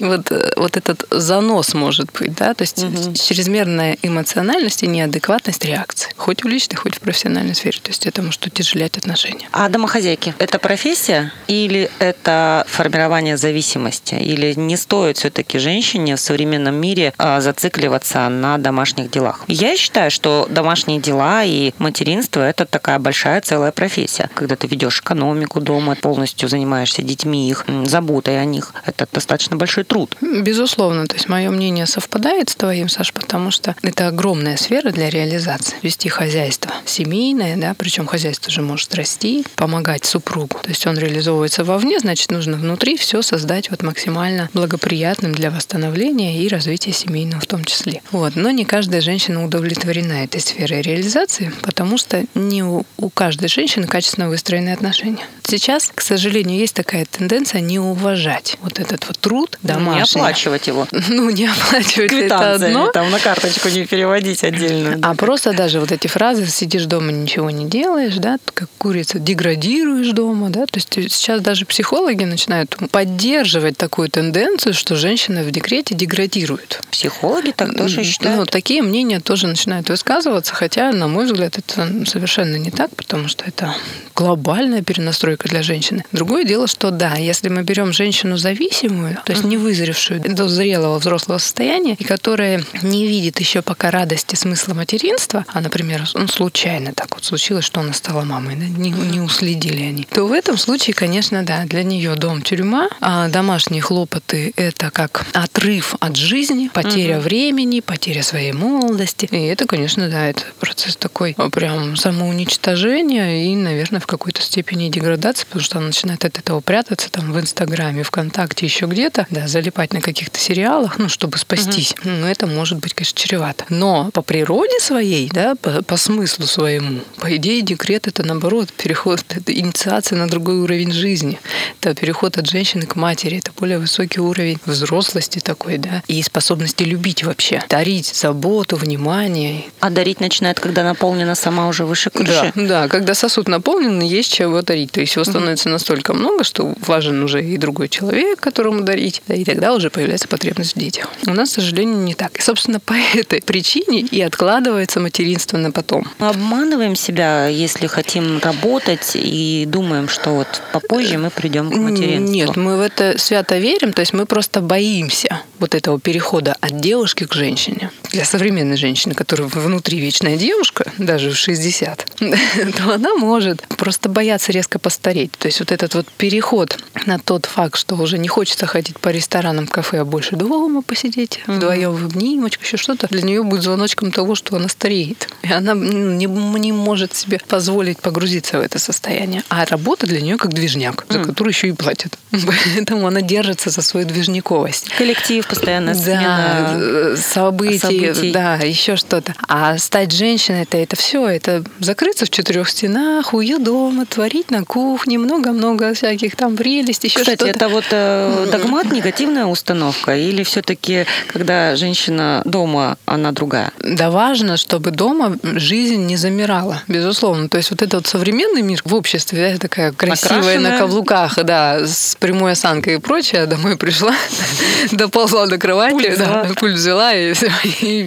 Вот, 0.00 0.30
э, 0.30 0.52
вот 0.56 0.76
этот 0.76 1.06
занос 1.10 1.74
может 1.74 2.10
быть, 2.12 2.34
да, 2.34 2.54
то 2.54 2.62
есть 2.62 2.82
угу. 2.82 3.14
чрезмерная 3.14 3.96
эмоциональность 4.02 4.82
и 4.82 4.86
неадекватность 4.86 5.64
реакции. 5.64 6.12
Хоть 6.16 6.44
в 6.44 6.48
личной, 6.48 6.76
хоть 6.76 6.96
в 6.96 7.00
профессиональной 7.00 7.54
сфере. 7.54 7.78
То 7.82 7.90
есть 7.90 8.06
это 8.06 8.22
может 8.22 8.46
утяжелять 8.46 8.98
отношения. 8.98 9.48
А 9.52 9.68
домохозяйки– 9.68 10.34
это 10.38 10.58
профессия 10.58 11.32
или 11.46 11.90
это 11.98 12.66
формирование 12.68 13.36
зависимости? 13.36 14.14
Или 14.14 14.54
не 14.54 14.76
стоит 14.76 15.16
все-таки 15.16 15.58
женщине 15.58 16.16
в 16.16 16.20
современном 16.20 16.74
мире 16.74 17.14
а, 17.18 17.40
зацикливаться 17.40 18.28
на 18.28 18.58
домашних 18.58 19.10
делах? 19.10 19.44
Я 19.48 19.76
считаю, 19.76 20.10
что 20.10 20.46
домашние 20.50 21.00
дела 21.00 21.44
и 21.44 21.72
материнство– 21.78 22.40
это 22.40 22.66
такая 22.66 22.98
большая 22.98 23.40
целая 23.40 23.72
профессия. 23.72 24.28
Когда 24.34 24.56
ты 24.56 24.66
ведешь 24.66 25.00
экономику 25.00 25.60
дома, 25.60 25.94
полностью 25.94 26.48
занимаешься 26.48 26.63
занимаешься 26.64 27.02
детьми, 27.02 27.50
их 27.50 27.66
заботой 27.84 28.40
о 28.40 28.44
них, 28.46 28.72
это 28.86 29.06
достаточно 29.12 29.56
большой 29.56 29.84
труд. 29.84 30.16
Безусловно. 30.20 31.06
То 31.06 31.14
есть 31.14 31.28
мое 31.28 31.50
мнение 31.50 31.86
совпадает 31.86 32.48
с 32.48 32.56
твоим, 32.56 32.88
Саш, 32.88 33.12
потому 33.12 33.50
что 33.50 33.76
это 33.82 34.08
огромная 34.08 34.56
сфера 34.56 34.90
для 34.90 35.10
реализации. 35.10 35.76
Вести 35.82 36.08
хозяйство 36.08 36.72
семейное, 36.86 37.56
да, 37.56 37.74
причем 37.76 38.06
хозяйство 38.06 38.50
же 38.50 38.62
может 38.62 38.94
расти, 38.94 39.44
помогать 39.56 40.06
супругу. 40.06 40.58
То 40.62 40.70
есть 40.70 40.86
он 40.86 40.96
реализовывается 40.96 41.64
вовне, 41.64 41.98
значит, 41.98 42.30
нужно 42.30 42.56
внутри 42.56 42.96
все 42.96 43.20
создать 43.20 43.70
вот 43.70 43.82
максимально 43.82 44.48
благоприятным 44.54 45.34
для 45.34 45.50
восстановления 45.50 46.40
и 46.40 46.48
развития 46.48 46.92
семейного 46.92 47.40
в 47.40 47.46
том 47.46 47.64
числе. 47.64 48.00
Вот. 48.10 48.36
Но 48.36 48.50
не 48.50 48.64
каждая 48.64 49.02
женщина 49.02 49.44
удовлетворена 49.44 50.24
этой 50.24 50.40
сферой 50.40 50.80
реализации, 50.80 51.52
потому 51.62 51.98
что 51.98 52.24
не 52.34 52.62
у, 52.62 52.86
у 52.96 53.10
каждой 53.10 53.48
женщины 53.48 53.86
качественно 53.86 54.28
выстроены 54.28 54.70
отношения. 54.70 55.26
Сейчас, 55.46 55.92
к 55.94 56.00
сожалению, 56.00 56.53
сожалению, 56.54 56.60
есть 56.60 56.74
такая 56.74 57.04
тенденция 57.04 57.60
не 57.60 57.78
уважать 57.78 58.56
вот 58.62 58.78
этот 58.78 59.06
вот 59.06 59.18
труд 59.18 59.58
домашний. 59.62 60.20
Не 60.20 60.26
оплачивать 60.26 60.66
его. 60.66 60.86
Ну, 61.14 61.30
не 61.30 61.46
оплачивать 61.46 62.12
это 62.12 62.54
одно. 62.54 62.90
там 62.90 63.10
на 63.10 63.18
карточку 63.18 63.68
не 63.68 63.86
переводить 63.86 64.42
отдельно. 64.42 64.98
А 65.02 65.14
просто 65.14 65.52
даже 65.52 65.80
вот 65.80 65.92
эти 65.92 66.06
фразы 66.06 66.46
«сидишь 66.46 66.86
дома, 66.86 67.12
ничего 67.12 67.50
не 67.50 67.66
делаешь», 67.66 68.16
да, 68.16 68.38
как 68.54 68.68
курица, 68.78 69.18
деградируешь 69.18 70.10
дома, 70.12 70.50
да, 70.50 70.66
то 70.66 70.78
есть 70.78 70.94
сейчас 71.12 71.40
даже 71.40 71.66
психологи 71.66 72.24
начинают 72.24 72.76
поддерживать 72.90 73.76
такую 73.76 74.08
тенденцию, 74.08 74.74
что 74.74 74.96
женщина 74.96 75.42
в 75.42 75.50
декрете 75.50 75.94
деградирует. 75.94 76.80
Психологи 76.90 77.52
так 77.54 77.76
тоже 77.76 78.02
считают? 78.02 78.38
Ну, 78.38 78.46
такие 78.46 78.82
мнения 78.82 79.20
тоже 79.20 79.46
начинают 79.46 79.88
высказываться, 79.88 80.54
хотя, 80.54 80.92
на 80.92 81.06
мой 81.06 81.26
взгляд, 81.26 81.58
это 81.58 82.06
совершенно 82.06 82.56
не 82.56 82.70
так, 82.70 82.90
потому 82.96 83.28
что 83.28 83.44
это 83.44 83.74
глобальная 84.14 84.82
перенастройка 84.82 85.48
для 85.48 85.62
женщины. 85.62 86.04
Другое 86.12 86.43
Другое 86.44 86.58
дело, 86.58 86.66
что 86.66 86.90
да, 86.90 87.14
если 87.14 87.48
мы 87.48 87.62
берем 87.62 87.92
женщину 87.94 88.36
зависимую, 88.36 89.16
то 89.24 89.32
есть 89.32 89.44
не 89.44 89.56
вызревшую 89.56 90.20
до 90.20 90.46
зрелого 90.46 90.98
взрослого 90.98 91.38
состояния, 91.38 91.96
и 91.98 92.04
которая 92.04 92.62
не 92.82 93.06
видит 93.06 93.40
еще 93.40 93.62
пока 93.62 93.90
радости 93.90 94.34
смысла 94.34 94.74
материнства, 94.74 95.46
а, 95.48 95.62
например, 95.62 96.06
ну, 96.12 96.28
случайно 96.28 96.92
так 96.92 97.14
вот 97.14 97.24
случилось, 97.24 97.64
что 97.64 97.80
она 97.80 97.94
стала 97.94 98.24
мамой, 98.24 98.56
да, 98.56 98.66
не, 98.66 98.90
не 98.90 99.20
уследили 99.20 99.82
они, 99.84 100.04
то 100.04 100.26
в 100.26 100.32
этом 100.32 100.58
случае, 100.58 100.92
конечно, 100.92 101.42
да, 101.44 101.64
для 101.64 101.82
нее 101.82 102.14
дом 102.14 102.42
тюрьма, 102.42 102.90
а 103.00 103.28
домашние 103.28 103.80
хлопоты 103.80 104.52
это 104.56 104.90
как 104.90 105.24
отрыв 105.32 105.94
от 106.00 106.16
жизни, 106.16 106.68
потеря 106.72 107.16
угу. 107.16 107.24
времени, 107.24 107.80
потеря 107.80 108.22
своей 108.22 108.52
молодости. 108.52 109.28
И 109.30 109.46
это, 109.46 109.66
конечно, 109.66 110.10
да, 110.10 110.26
это 110.26 110.42
процесс 110.60 110.96
такой 110.96 111.34
прям 111.52 111.96
самоуничтожения 111.96 113.50
и, 113.50 113.56
наверное, 113.56 114.00
в 114.00 114.06
какой-то 114.06 114.42
степени 114.42 114.90
деградации, 114.90 115.46
потому 115.46 115.64
что 115.64 115.78
она 115.78 115.86
начинает 115.86 116.23
от 116.24 116.38
этого 116.38 116.60
прятаться 116.60 117.10
там 117.10 117.32
в 117.32 117.40
Инстаграме, 117.40 118.02
ВКонтакте, 118.02 118.66
еще 118.66 118.86
где-то, 118.86 119.26
да, 119.30 119.46
залипать 119.46 119.92
на 119.92 120.00
каких-то 120.00 120.38
сериалах, 120.38 120.98
ну, 120.98 121.08
чтобы 121.08 121.38
спастись. 121.38 121.94
Угу. 122.00 122.08
Ну, 122.08 122.26
это 122.26 122.46
может 122.46 122.78
быть, 122.78 122.94
конечно, 122.94 123.18
чревато. 123.18 123.64
Но 123.68 124.10
по 124.12 124.22
природе 124.22 124.78
своей, 124.80 125.28
да, 125.30 125.54
по, 125.60 125.82
по 125.82 125.96
смыслу 125.96 126.46
своему, 126.46 127.00
по 127.18 127.34
идее, 127.36 127.62
декрет 127.62 128.06
это 128.06 128.22
наоборот, 128.22 128.72
переход, 128.72 129.24
это 129.28 129.52
инициация 129.52 130.18
на 130.18 130.28
другой 130.28 130.56
уровень 130.56 130.92
жизни. 130.92 131.38
Это 131.80 131.94
переход 131.94 132.38
от 132.38 132.48
женщины 132.48 132.86
к 132.86 132.96
матери, 132.96 133.38
это 133.38 133.52
более 133.56 133.78
высокий 133.78 134.20
уровень 134.20 134.58
взрослости 134.64 135.38
такой, 135.38 135.78
да, 135.78 136.02
и 136.08 136.22
способности 136.22 136.82
любить 136.84 137.24
вообще, 137.24 137.62
дарить 137.68 138.14
заботу, 138.14 138.76
внимание. 138.76 139.64
А 139.80 139.90
дарить 139.90 140.20
начинает, 140.20 140.60
когда 140.60 140.84
наполнена 140.84 141.34
сама 141.34 141.68
уже 141.68 141.84
выше 141.84 142.10
крыши? 142.10 142.52
Да, 142.54 142.82
да 142.82 142.88
когда 142.88 143.14
сосуд 143.14 143.48
наполнен, 143.48 144.00
есть 144.00 144.32
чего 144.32 144.62
дарить. 144.62 144.92
То 144.92 145.00
есть 145.00 145.14
его 145.16 145.24
становится 145.24 145.68
настолько 145.68 146.13
много, 146.14 146.44
что 146.44 146.74
важен 146.80 147.22
уже 147.22 147.44
и 147.44 147.56
другой 147.56 147.88
человек, 147.88 148.40
которому 148.40 148.80
дарить, 148.82 149.22
да, 149.28 149.34
и 149.34 149.44
тогда 149.44 149.74
уже 149.74 149.90
появляется 149.90 150.28
потребность 150.28 150.76
в 150.76 150.78
детях. 150.78 151.10
У 151.26 151.32
нас, 151.32 151.50
к 151.50 151.54
сожалению, 151.54 151.98
не 151.98 152.14
так. 152.14 152.36
И, 152.38 152.42
собственно, 152.42 152.80
по 152.84 152.94
этой 152.94 153.42
причине 153.42 154.00
и 154.00 154.20
откладывается 154.20 155.00
материнство 155.00 155.56
на 155.56 155.70
потом. 155.70 156.06
Мы 156.18 156.28
обманываем 156.28 156.96
себя, 156.96 157.48
если 157.48 157.86
хотим 157.86 158.38
работать 158.38 159.12
и 159.14 159.64
думаем, 159.66 160.08
что 160.08 160.30
вот 160.30 160.62
попозже 160.72 161.18
мы 161.18 161.30
придем 161.30 161.70
к 161.70 161.76
материнству. 161.76 162.34
Нет, 162.34 162.56
мы 162.56 162.76
в 162.76 162.80
это 162.80 163.18
свято 163.18 163.58
верим, 163.58 163.92
то 163.92 164.00
есть 164.00 164.12
мы 164.12 164.26
просто 164.26 164.60
боимся 164.60 165.40
вот 165.58 165.74
этого 165.74 166.00
перехода 166.00 166.56
от 166.60 166.80
девушки 166.80 167.24
к 167.24 167.32
женщине. 167.32 167.90
Для 168.10 168.24
современной 168.24 168.76
женщины, 168.76 169.14
которая 169.14 169.48
внутри 169.48 169.98
вечная 169.98 170.36
девушка, 170.36 170.92
даже 170.98 171.30
в 171.30 171.36
60, 171.36 172.06
то 172.18 172.94
она 172.94 173.14
может 173.14 173.62
просто 173.76 174.08
бояться 174.08 174.52
резко 174.52 174.78
постареть. 174.78 175.32
То 175.32 175.46
есть 175.46 175.60
вот 175.60 175.72
этот 175.72 175.94
вот 175.94 176.03
переход 176.12 176.78
на 177.06 177.18
тот 177.18 177.46
факт, 177.46 177.76
что 177.78 177.96
уже 177.96 178.18
не 178.18 178.28
хочется 178.28 178.66
ходить 178.66 178.98
по 178.98 179.08
ресторанам, 179.08 179.66
кафе, 179.66 180.00
а 180.00 180.04
больше 180.04 180.36
дома 180.36 180.82
посидеть, 180.82 181.40
mm-hmm. 181.46 181.56
вдвоем 181.56 181.92
в 181.92 182.04
обнимочку, 182.06 182.64
еще 182.64 182.76
что-то, 182.76 183.08
для 183.08 183.22
нее 183.22 183.42
будет 183.42 183.62
звоночком 183.62 184.10
того, 184.12 184.34
что 184.34 184.56
она 184.56 184.68
стареет. 184.68 185.28
И 185.42 185.52
она 185.52 185.74
не, 185.74 186.26
не 186.26 186.72
может 186.72 187.14
себе 187.14 187.40
позволить 187.46 187.98
погрузиться 187.98 188.58
в 188.58 188.62
это 188.62 188.78
состояние. 188.78 189.42
А 189.48 189.64
работа 189.64 190.06
для 190.06 190.20
нее 190.20 190.36
как 190.36 190.52
движняк, 190.52 191.06
за 191.08 191.18
mm. 191.18 191.24
который 191.24 191.50
еще 191.50 191.68
и 191.68 191.72
платят. 191.72 192.18
Поэтому 192.30 193.06
она 193.06 193.20
держится 193.20 193.70
за 193.70 193.82
свою 193.82 194.06
движниковость. 194.06 194.90
Коллектив 194.96 195.46
постоянно 195.46 195.94
да, 195.94 196.74
э, 196.76 197.16
событий, 197.16 197.78
событий, 197.78 198.32
да, 198.32 198.56
еще 198.56 198.96
что-то. 198.96 199.34
А 199.48 199.78
стать 199.78 200.12
женщиной 200.12 200.62
это 200.62 200.78
это 200.78 200.96
все, 200.96 201.26
это 201.26 201.64
закрыться 201.80 202.26
в 202.26 202.30
четырех 202.30 202.68
стенах, 202.68 203.34
уют 203.34 203.62
дома, 203.62 204.06
творить 204.06 204.50
на 204.50 204.64
кухне, 204.64 205.18
много-много 205.18 205.93
всяких 205.94 206.36
там 206.36 206.56
прелестей, 206.56 207.08
еще 207.08 207.20
Кстати, 207.20 207.44
это 207.44 207.68
вот 207.68 207.84
э, 207.90 208.48
догмат, 208.50 208.90
негативная 208.92 209.46
установка, 209.46 210.16
или 210.16 210.42
все-таки, 210.42 211.06
когда 211.28 211.76
женщина 211.76 212.42
дома, 212.44 212.96
она 213.06 213.32
другая? 213.32 213.72
Да 213.78 214.10
важно, 214.10 214.56
чтобы 214.56 214.90
дома 214.90 215.36
жизнь 215.42 216.06
не 216.06 216.16
замирала, 216.16 216.82
безусловно. 216.88 217.48
То 217.48 217.58
есть 217.58 217.70
вот 217.70 217.82
этот 217.82 217.94
вот 217.94 218.06
современный 218.06 218.62
мир 218.62 218.80
в 218.84 218.94
обществе, 218.94 219.52
да, 219.52 219.58
такая 219.58 219.92
красивая 219.92 220.38
Накрашенная. 220.38 220.72
на 220.72 220.78
каблуках, 220.78 221.44
да, 221.44 221.86
с 221.86 222.16
прямой 222.18 222.52
осанкой 222.52 222.94
и 222.94 222.98
прочее, 222.98 223.46
домой 223.46 223.76
пришла, 223.76 224.14
доползла 224.92 225.46
до 225.46 225.58
кровати, 225.58 226.16
пульт, 226.58 226.74
взяла 226.74 227.14
и, 227.14 227.34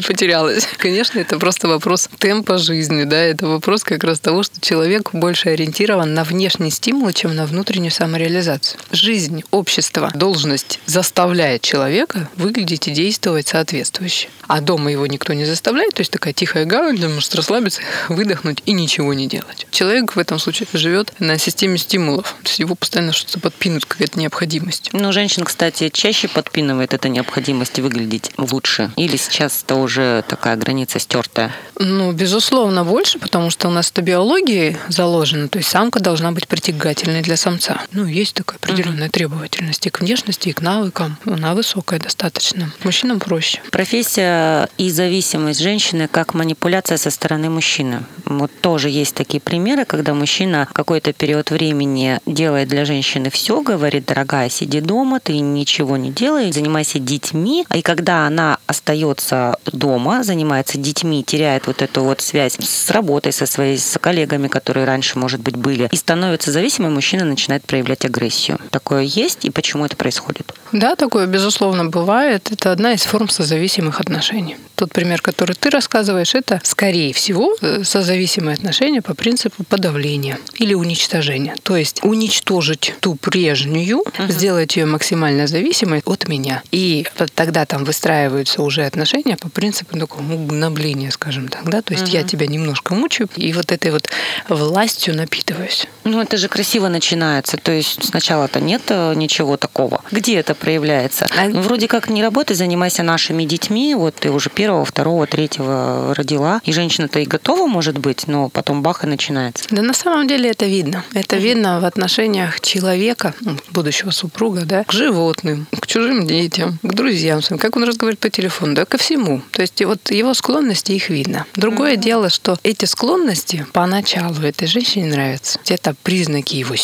потерялась. 0.05 0.67
Конечно, 0.77 1.19
это 1.19 1.37
просто 1.37 1.67
вопрос 1.67 2.09
темпа 2.17 2.57
жизни, 2.57 3.03
да, 3.03 3.17
это 3.17 3.47
вопрос 3.47 3.83
как 3.83 4.03
раз 4.03 4.19
того, 4.19 4.43
что 4.43 4.59
человек 4.61 5.09
больше 5.13 5.49
ориентирован 5.49 6.13
на 6.13 6.23
внешние 6.23 6.71
стимулы, 6.71 7.13
чем 7.13 7.35
на 7.35 7.45
внутреннюю 7.77 7.91
самореализацию. 7.91 8.79
Жизнь, 8.91 9.43
общество, 9.51 10.11
должность 10.15 10.79
заставляет 10.87 11.61
человека 11.61 12.27
выглядеть 12.35 12.87
и 12.87 12.91
действовать 12.91 13.49
соответствующе. 13.49 14.29
А 14.47 14.61
дома 14.61 14.91
его 14.91 15.05
никто 15.05 15.33
не 15.33 15.45
заставляет, 15.45 15.93
то 15.93 16.01
есть 16.01 16.11
такая 16.11 16.33
тихая 16.33 16.65
гавань, 16.65 16.95
где 16.95 17.07
может 17.07 17.35
расслабиться, 17.35 17.81
выдохнуть 18.09 18.63
и 18.65 18.71
ничего 18.71 19.13
не 19.13 19.27
делать. 19.27 19.67
Человек 19.69 20.15
в 20.15 20.19
этом 20.19 20.39
случае 20.39 20.67
живет 20.73 21.13
на 21.19 21.37
системе 21.37 21.77
стимулов. 21.77 22.35
То 22.41 22.49
есть 22.49 22.59
его 22.59 22.73
постоянно 22.73 23.11
что-то 23.11 23.39
подпинут, 23.39 23.85
какая-то 23.85 24.19
необходимость. 24.19 24.89
Но 24.93 25.11
женщин, 25.11 25.43
кстати, 25.43 25.89
чаще 25.89 26.27
подпинывает 26.27 26.93
эта 26.93 27.09
необходимость 27.09 27.79
выглядеть 27.79 28.31
лучше. 28.37 28.91
Или 28.95 29.17
сейчас 29.17 29.63
это 29.63 29.75
уже 29.75 30.23
такая 30.27 30.55
граница 30.55 30.97
стертая? 30.97 31.53
Ну, 31.77 32.11
безусловно, 32.11 32.83
больше, 32.83 33.19
потому 33.19 33.51
что 33.51 33.67
у 33.67 33.71
нас 33.71 33.91
это 33.91 34.01
биологии 34.01 34.77
заложено. 34.87 35.47
То 35.47 35.59
есть 35.59 35.69
самка 35.69 35.99
должна 35.99 36.31
быть 36.31 36.47
притягательной 36.47 37.21
для 37.21 37.37
самца. 37.37 37.66
Ну, 37.91 38.05
есть 38.05 38.33
такая 38.33 38.57
определенная 38.57 39.07
mm-hmm. 39.07 39.11
требовательность 39.11 39.85
и 39.85 39.89
к 39.89 40.01
внешности, 40.01 40.49
и 40.49 40.53
к 40.53 40.61
навыкам. 40.61 41.17
Она 41.25 41.53
высокая 41.53 41.99
достаточно. 41.99 42.71
Мужчинам 42.83 43.19
проще. 43.19 43.61
Профессия 43.71 44.69
и 44.77 44.89
зависимость 44.89 45.59
женщины 45.59 46.07
как 46.07 46.33
манипуляция 46.33 46.97
со 46.97 47.09
стороны 47.09 47.49
мужчины. 47.49 48.03
Вот 48.25 48.51
тоже 48.61 48.89
есть 48.89 49.15
такие 49.15 49.41
примеры, 49.41 49.85
когда 49.85 50.13
мужчина 50.13 50.67
какой-то 50.71 51.13
период 51.13 51.51
времени 51.51 52.19
делает 52.25 52.67
для 52.67 52.85
женщины 52.85 53.29
все, 53.29 53.61
говорит, 53.61 54.05
дорогая, 54.05 54.49
сиди 54.49 54.81
дома, 54.81 55.19
ты 55.19 55.39
ничего 55.39 55.97
не 55.97 56.11
делай, 56.11 56.51
занимайся 56.51 56.99
детьми. 56.99 57.65
И 57.73 57.81
когда 57.81 58.27
она 58.27 58.59
остается 58.67 59.57
дома, 59.65 60.23
занимается 60.23 60.77
детьми, 60.77 61.23
теряет 61.23 61.67
вот 61.67 61.81
эту 61.81 62.03
вот 62.03 62.21
связь 62.21 62.57
с 62.59 62.89
работой, 62.91 63.31
со 63.31 63.45
своими 63.45 63.77
с 63.77 63.97
коллегами, 63.99 64.47
которые 64.47 64.85
раньше, 64.85 65.17
может 65.19 65.39
быть, 65.41 65.55
были, 65.55 65.89
и 65.91 65.95
становится 65.95 66.51
зависимым, 66.51 66.93
мужчина 66.93 67.25
начинает 67.25 67.56
проявлять 67.63 68.05
агрессию. 68.05 68.59
Такое 68.71 69.03
есть, 69.03 69.45
и 69.45 69.49
почему 69.49 69.85
это 69.85 69.95
происходит? 69.95 70.53
Да, 70.71 70.95
такое, 70.95 71.27
безусловно, 71.27 71.85
бывает. 71.85 72.51
Это 72.51 72.71
одна 72.71 72.93
из 72.93 73.03
форм 73.03 73.29
созависимых 73.29 74.01
отношений. 74.01 74.57
Тот 74.75 74.91
пример, 74.91 75.21
который 75.21 75.55
ты 75.55 75.69
рассказываешь, 75.69 76.35
это, 76.35 76.61
скорее 76.63 77.13
всего, 77.13 77.55
э, 77.61 77.83
созависимые 77.83 78.53
отношения 78.53 79.01
по 79.01 79.15
принципу 79.15 79.63
подавления 79.63 80.37
или 80.59 80.73
уничтожения. 80.73 81.55
То 81.63 81.77
есть 81.77 82.03
уничтожить 82.03 82.93
ту 82.99 83.15
прежнюю, 83.15 84.03
uh-huh. 84.03 84.31
сделать 84.31 84.75
ее 84.75 84.85
максимально 84.85 85.47
зависимой 85.47 86.03
от 86.05 86.27
меня. 86.27 86.61
И 86.71 87.07
тогда 87.33 87.65
там 87.65 87.85
выстраиваются 87.85 88.61
уже 88.61 88.85
отношения 88.85 89.37
по 89.37 89.49
принципу 89.49 89.97
такого 89.97 90.33
угнобления, 90.33 91.11
скажем 91.11 91.47
так. 91.47 91.67
Да? 91.69 91.81
То 91.81 91.93
есть 91.93 92.07
uh-huh. 92.07 92.21
я 92.21 92.23
тебя 92.23 92.45
немножко 92.45 92.93
мучаю, 92.93 93.29
и 93.35 93.53
вот 93.53 93.71
этой 93.71 93.91
вот 93.91 94.09
властью 94.49 95.15
напитываюсь. 95.15 95.87
Ну, 96.03 96.21
это 96.21 96.37
же 96.37 96.49
красиво 96.49 96.87
начинается. 96.87 97.46
То 97.55 97.71
есть 97.71 98.03
сначала-то 98.03 98.59
нет 98.59 98.81
э, 98.89 99.13
ничего 99.15 99.55
такого. 99.55 100.01
Где 100.11 100.37
это 100.37 100.55
проявляется? 100.55 101.27
А... 101.37 101.47
Ну, 101.47 101.61
вроде 101.61 101.87
как 101.87 102.09
не 102.09 102.21
работай, 102.21 102.55
занимайся 102.55 103.03
нашими 103.03 103.45
детьми. 103.45 103.95
Вот 103.95 104.15
ты 104.15 104.31
уже 104.31 104.49
первого, 104.49 104.83
второго, 104.83 105.27
третьего 105.27 106.13
родила. 106.15 106.59
И 106.65 106.73
женщина-то 106.73 107.19
и 107.19 107.25
готова, 107.25 107.67
может 107.67 107.97
быть, 107.97 108.27
но 108.27 108.49
потом 108.49 108.81
бах 108.81 109.03
и 109.03 109.07
начинается. 109.07 109.65
Да 109.69 109.81
на 109.81 109.93
самом 109.93 110.27
деле 110.27 110.49
это 110.49 110.65
видно. 110.65 111.03
Это 111.13 111.35
mm-hmm. 111.35 111.39
видно 111.39 111.79
в 111.79 111.85
отношениях 111.85 112.59
человека, 112.61 113.33
ну, 113.41 113.57
будущего 113.69 114.11
супруга, 114.11 114.63
да, 114.65 114.83
к 114.83 114.91
животным, 114.91 115.67
к 115.79 115.87
чужим 115.87 116.25
детям, 116.27 116.79
к 116.81 116.93
друзьям 116.93 117.41
своим, 117.41 117.59
как 117.59 117.75
он 117.75 117.83
разговаривает 117.83 118.19
по 118.19 118.29
телефону, 118.29 118.73
да, 118.73 118.85
ко 118.85 118.97
всему. 118.97 119.41
То 119.51 119.61
есть 119.61 119.83
вот 119.85 120.11
его 120.11 120.33
склонности, 120.33 120.91
их 120.91 121.09
видно. 121.09 121.45
Другое 121.55 121.93
mm-hmm. 121.93 121.97
дело, 122.03 122.29
что 122.29 122.57
эти 122.63 122.85
склонности 122.85 123.65
поначалу 123.73 124.41
этой 124.41 124.67
женщине 124.67 125.07
нравятся. 125.07 125.59
Это 125.67 125.95
признаки 126.03 126.55
его 126.55 126.75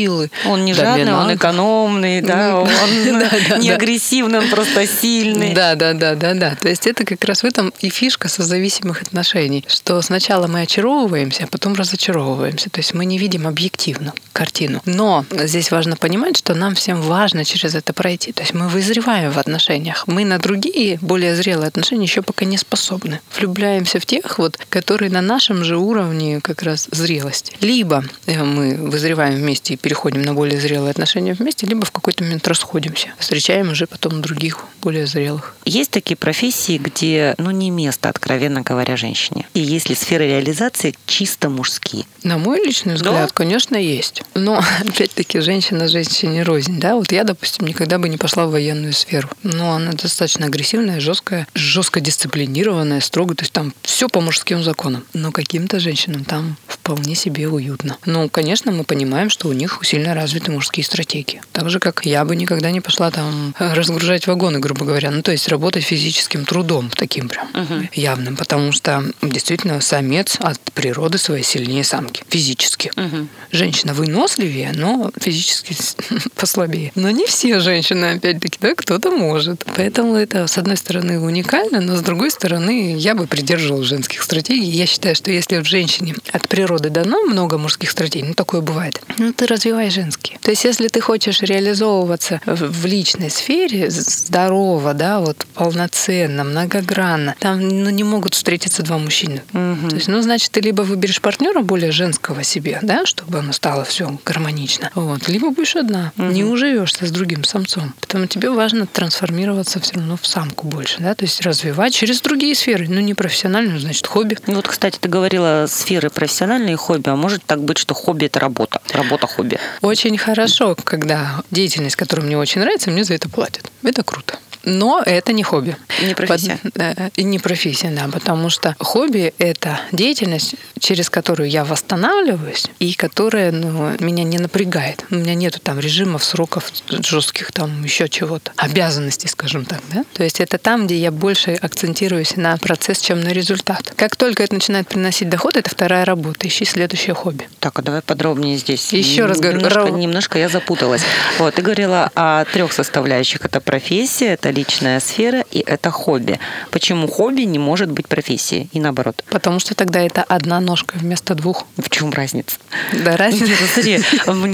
силы. 0.00 0.30
Он 0.46 0.64
не 0.64 0.74
жадный, 0.74 1.12
он 1.12 1.34
экономный, 1.34 2.20
да, 2.22 2.56
он 2.56 2.68
не 3.60 3.70
агрессивный, 3.70 4.38
он 4.38 4.48
просто 4.48 4.86
сильный. 4.86 5.52
Да, 5.54 5.74
да, 5.74 5.92
да, 5.92 6.14
да, 6.14 6.34
да. 6.34 6.56
То 6.60 6.68
есть 6.68 6.86
это 6.86 7.04
как 7.04 7.24
раз 7.24 7.42
в 7.42 7.46
этом 7.46 7.72
и 7.80 7.90
фишка 7.90 8.28
созависимых 8.28 9.02
отношений, 9.02 9.64
что 9.68 10.00
сначала 10.02 10.46
мы 10.46 10.62
очаровываемся, 10.62 11.44
а 11.44 11.46
потом 11.46 11.74
разочаровываемся. 11.74 12.70
То 12.70 12.80
есть 12.80 12.94
мы 12.94 13.04
не 13.04 13.18
видим 13.18 13.46
объективно 13.46 14.12
картину. 14.32 14.80
Но 14.86 15.24
здесь 15.30 15.70
важно 15.70 15.96
понимать, 15.96 16.38
что 16.38 16.54
нам 16.54 16.74
всем 16.74 17.02
важно 17.02 17.44
через 17.44 17.74
это 17.74 17.92
пройти. 17.92 18.32
То 18.32 18.42
есть 18.42 18.54
мы 18.54 18.68
вызреваем 18.68 19.30
в 19.30 19.38
отношениях. 19.38 20.04
Мы 20.06 20.24
на 20.24 20.38
другие, 20.38 20.98
более 21.02 21.36
зрелые 21.36 21.68
отношения 21.68 22.04
еще 22.04 22.22
пока 22.22 22.44
не 22.44 22.56
способны. 22.56 23.20
Влюбляемся 23.36 24.00
в 24.00 24.06
тех, 24.06 24.38
вот, 24.38 24.58
которые 24.70 25.10
на 25.10 25.20
нашем 25.20 25.64
же 25.64 25.76
уровне 25.76 26.40
как 26.40 26.62
раз 26.62 26.88
зрелости. 26.90 27.52
Либо 27.60 28.04
э, 28.26 28.42
мы 28.42 28.76
вызреваем 28.76 29.34
вместе 29.34 29.74
и 29.74 29.76
переходим 29.90 30.22
на 30.22 30.34
более 30.34 30.60
зрелые 30.60 30.92
отношения 30.92 31.32
вместе, 31.32 31.66
либо 31.66 31.84
в 31.84 31.90
какой-то 31.90 32.22
момент 32.22 32.46
расходимся. 32.46 33.08
Встречаем 33.18 33.72
уже 33.72 33.88
потом 33.88 34.22
других, 34.22 34.60
более 34.80 35.04
зрелых. 35.04 35.56
Есть 35.64 35.90
такие 35.90 36.16
профессии, 36.16 36.78
где 36.78 37.34
ну, 37.38 37.50
не 37.50 37.70
место, 37.70 38.08
откровенно 38.08 38.62
говоря, 38.62 38.96
женщине. 38.96 39.48
И 39.52 39.58
есть 39.58 39.88
ли 39.88 39.96
сферы 39.96 40.28
реализации 40.28 40.94
чисто 41.06 41.48
мужские? 41.48 42.04
На 42.22 42.38
мой 42.38 42.64
личный 42.64 42.94
взгляд, 42.94 43.14
да? 43.14 43.34
конечно, 43.34 43.74
есть. 43.74 44.22
Но, 44.34 44.62
опять-таки, 44.80 45.40
женщина 45.40 45.88
женщине 45.88 46.44
рознь. 46.44 46.78
Да? 46.78 46.94
Вот 46.94 47.10
я, 47.10 47.24
допустим, 47.24 47.66
никогда 47.66 47.98
бы 47.98 48.08
не 48.08 48.16
пошла 48.16 48.46
в 48.46 48.52
военную 48.52 48.92
сферу. 48.92 49.28
Но 49.42 49.72
она 49.72 49.90
достаточно 49.90 50.46
агрессивная, 50.46 51.00
жесткая, 51.00 51.48
жестко 51.54 52.00
дисциплинированная, 52.00 53.00
строгая. 53.00 53.34
То 53.34 53.42
есть 53.42 53.52
там 53.52 53.74
все 53.82 54.08
по 54.08 54.20
мужским 54.20 54.62
законам. 54.62 55.04
Но 55.14 55.32
каким-то 55.32 55.80
женщинам 55.80 56.24
там 56.24 56.56
вполне 56.68 57.16
себе 57.16 57.48
уютно. 57.48 57.96
Ну, 58.06 58.28
конечно, 58.28 58.70
мы 58.70 58.84
понимаем, 58.84 59.30
что 59.30 59.48
у 59.48 59.52
них 59.52 59.79
сильно 59.82 60.14
развиты 60.14 60.50
мужские 60.50 60.84
стратегии. 60.84 61.42
Так 61.52 61.70
же, 61.70 61.78
как 61.78 62.04
я 62.06 62.24
бы 62.24 62.36
никогда 62.36 62.70
не 62.70 62.80
пошла 62.80 63.10
там 63.10 63.54
разгружать 63.58 64.26
вагоны, 64.26 64.58
грубо 64.58 64.84
говоря. 64.84 65.10
Ну, 65.10 65.22
то 65.22 65.32
есть 65.32 65.48
работать 65.48 65.84
физическим 65.84 66.44
трудом, 66.44 66.90
таким 66.90 67.28
прям 67.28 67.48
Мгм. 67.54 67.88
явным. 67.94 68.36
Потому 68.36 68.72
что 68.72 69.04
действительно 69.22 69.80
самец 69.80 70.36
от 70.40 70.60
природы 70.72 71.18
своей 71.18 71.42
сильнее 71.44 71.84
самки. 71.84 72.22
Физически. 72.28 72.90
Мгм. 72.96 73.28
Женщина 73.52 73.94
выносливее, 73.94 74.72
но 74.74 75.10
физически 75.20 75.76
послабее. 76.34 76.92
Но 76.94 77.10
не 77.10 77.26
все 77.26 77.60
женщины, 77.60 78.16
опять-таки, 78.16 78.58
да, 78.60 78.74
кто-то 78.74 79.10
может. 79.10 79.64
Поэтому 79.76 80.14
это, 80.14 80.46
с 80.46 80.58
одной 80.58 80.76
стороны, 80.76 81.20
уникально, 81.20 81.80
но 81.80 81.96
с 81.96 82.00
другой 82.02 82.30
стороны, 82.30 82.94
я 82.96 83.14
бы 83.14 83.26
придерживалась 83.26 83.86
женских 83.88 84.22
стратегий. 84.22 84.70
Я 84.70 84.86
считаю, 84.86 85.14
что 85.14 85.30
если 85.30 85.58
в 85.58 85.64
женщине 85.66 86.14
от 86.32 86.48
природы 86.48 86.90
дано 86.90 87.22
много 87.22 87.58
мужских 87.58 87.90
стратегий, 87.90 88.26
ну, 88.28 88.34
такое 88.34 88.60
бывает, 88.60 89.00
ну, 89.18 89.32
ты 89.32 89.46
развивай 89.70 89.90
женские. 89.90 90.38
То 90.40 90.50
есть, 90.50 90.64
если 90.64 90.88
ты 90.88 91.00
хочешь 91.00 91.42
реализовываться 91.42 92.40
в 92.44 92.86
личной 92.86 93.30
сфере 93.30 93.90
здорово, 93.90 94.94
да, 94.94 95.20
вот 95.20 95.46
полноценно, 95.54 96.44
многогранно, 96.44 97.36
там 97.38 97.60
ну, 97.60 97.90
не 97.90 98.04
могут 98.04 98.34
встретиться 98.34 98.82
два 98.82 98.98
мужчины. 98.98 99.42
То 99.52 99.94
есть, 99.94 100.08
ну, 100.08 100.20
значит, 100.22 100.50
ты 100.50 100.60
либо 100.60 100.82
выберешь 100.82 101.20
партнера 101.20 101.60
более 101.60 101.92
женского 101.92 102.42
себе, 102.42 102.78
да, 102.82 103.06
чтобы 103.06 103.38
оно 103.38 103.52
стало 103.52 103.84
все 103.84 104.18
гармонично, 104.24 104.90
вот, 104.94 105.28
либо 105.28 105.50
будешь 105.50 105.76
одна, 105.76 106.12
не 106.16 106.44
уживешься 106.44 107.06
с 107.06 107.10
другим 107.10 107.44
самцом. 107.44 107.94
Поэтому 108.00 108.26
тебе 108.26 108.50
важно 108.50 108.86
трансформироваться 108.86 109.80
все 109.80 109.94
равно 109.94 110.16
в 110.16 110.26
самку 110.26 110.66
больше, 110.66 110.96
да, 111.00 111.14
то 111.14 111.24
есть 111.24 111.40
развивать 111.42 111.94
через 111.94 112.20
другие 112.20 112.54
сферы, 112.54 112.86
ну, 112.88 113.00
не 113.00 113.14
профессиональную, 113.14 113.78
значит, 113.78 114.06
хобби. 114.06 114.36
Ну 114.46 114.56
Вот, 114.56 114.68
кстати, 114.68 114.98
ты 114.98 115.08
говорила 115.08 115.66
сферы 115.68 116.10
профессиональные 116.10 116.74
и 116.74 116.76
хобби, 116.76 117.08
а 117.08 117.16
может 117.16 117.44
так 117.44 117.62
быть, 117.62 117.78
что 117.78 117.94
хобби 117.94 118.26
это 118.26 118.40
работа, 118.40 118.80
работа 118.92 119.26
хобби. 119.26 119.59
Очень 119.82 120.18
хорошо, 120.18 120.76
когда 120.82 121.42
деятельность, 121.50 121.96
которая 121.96 122.26
мне 122.26 122.36
очень 122.38 122.60
нравится, 122.60 122.90
мне 122.90 123.04
за 123.04 123.14
это 123.14 123.28
платят. 123.28 123.70
Это 123.82 124.02
круто. 124.02 124.38
Но 124.64 125.02
это 125.04 125.32
не 125.32 125.42
хобби. 125.42 125.76
Не 126.02 126.14
профессия. 126.14 126.58
Под- 126.62 126.76
э, 126.76 127.10
и 127.16 127.22
не 127.22 127.38
профессия, 127.38 127.90
да, 127.90 128.08
потому 128.12 128.50
что 128.50 128.76
хобби– 128.78 129.32
это 129.38 129.80
деятельность, 129.92 130.54
через 130.78 131.10
которую 131.10 131.48
я 131.48 131.64
восстанавливаюсь 131.64 132.66
и 132.78 132.94
которая 132.94 133.52
ну, 133.52 133.92
меня 134.00 134.24
не 134.24 134.38
напрягает. 134.38 135.04
У 135.10 135.16
меня 135.16 135.34
нету 135.34 135.60
там 135.60 135.78
режимов, 135.78 136.24
сроков 136.24 136.72
жестких, 136.88 137.52
там 137.52 137.82
еще 137.84 138.08
чего-то, 138.08 138.52
обязанностей, 138.56 139.28
скажем 139.28 139.64
так. 139.64 139.80
Да? 139.92 140.04
То 140.14 140.24
есть 140.24 140.40
это 140.40 140.58
там, 140.58 140.86
где 140.86 140.96
я 140.96 141.10
больше 141.10 141.54
акцентируюсь 141.60 142.36
на 142.36 142.56
процесс, 142.58 143.00
чем 143.00 143.20
на 143.20 143.28
результат. 143.28 143.92
Как 143.96 144.16
только 144.16 144.42
это 144.42 144.54
начинает 144.54 144.88
приносить 144.88 145.28
доход, 145.28 145.56
это 145.56 145.70
вторая 145.70 146.04
работа. 146.04 146.46
Ищи 146.48 146.64
следующее 146.64 147.14
хобби. 147.14 147.48
Так, 147.60 147.78
а 147.78 147.82
давай 147.82 148.02
подробнее 148.02 148.56
здесь. 148.56 148.92
Еще 148.92 149.26
раз 149.26 149.38
говорю, 149.38 149.58
немножко, 149.58 149.90
немножко 149.90 150.38
я 150.38 150.48
запуталась. 150.48 151.02
Вот, 151.38 151.54
ты 151.54 151.62
говорила 151.62 152.10
о 152.14 152.44
трех 152.44 152.72
составляющих. 152.72 153.44
Это 153.44 153.60
профессия, 153.60 154.34
это 154.34 154.49
личная 154.50 155.00
сфера 155.00 155.44
и 155.50 155.60
это 155.60 155.90
хобби. 155.90 156.38
Почему 156.70 157.08
хобби 157.08 157.42
не 157.42 157.58
может 157.58 157.90
быть 157.90 158.08
профессией 158.08 158.68
и 158.72 158.80
наоборот? 158.80 159.24
Потому 159.30 159.60
что 159.60 159.74
тогда 159.74 160.00
это 160.00 160.22
одна 160.22 160.60
ножка 160.60 160.96
вместо 160.98 161.34
двух. 161.34 161.66
В 161.76 161.88
чем 161.90 162.10
разница? 162.12 162.56
Да, 163.04 163.16
разница. 163.16 163.52
Смотри, 163.72 164.02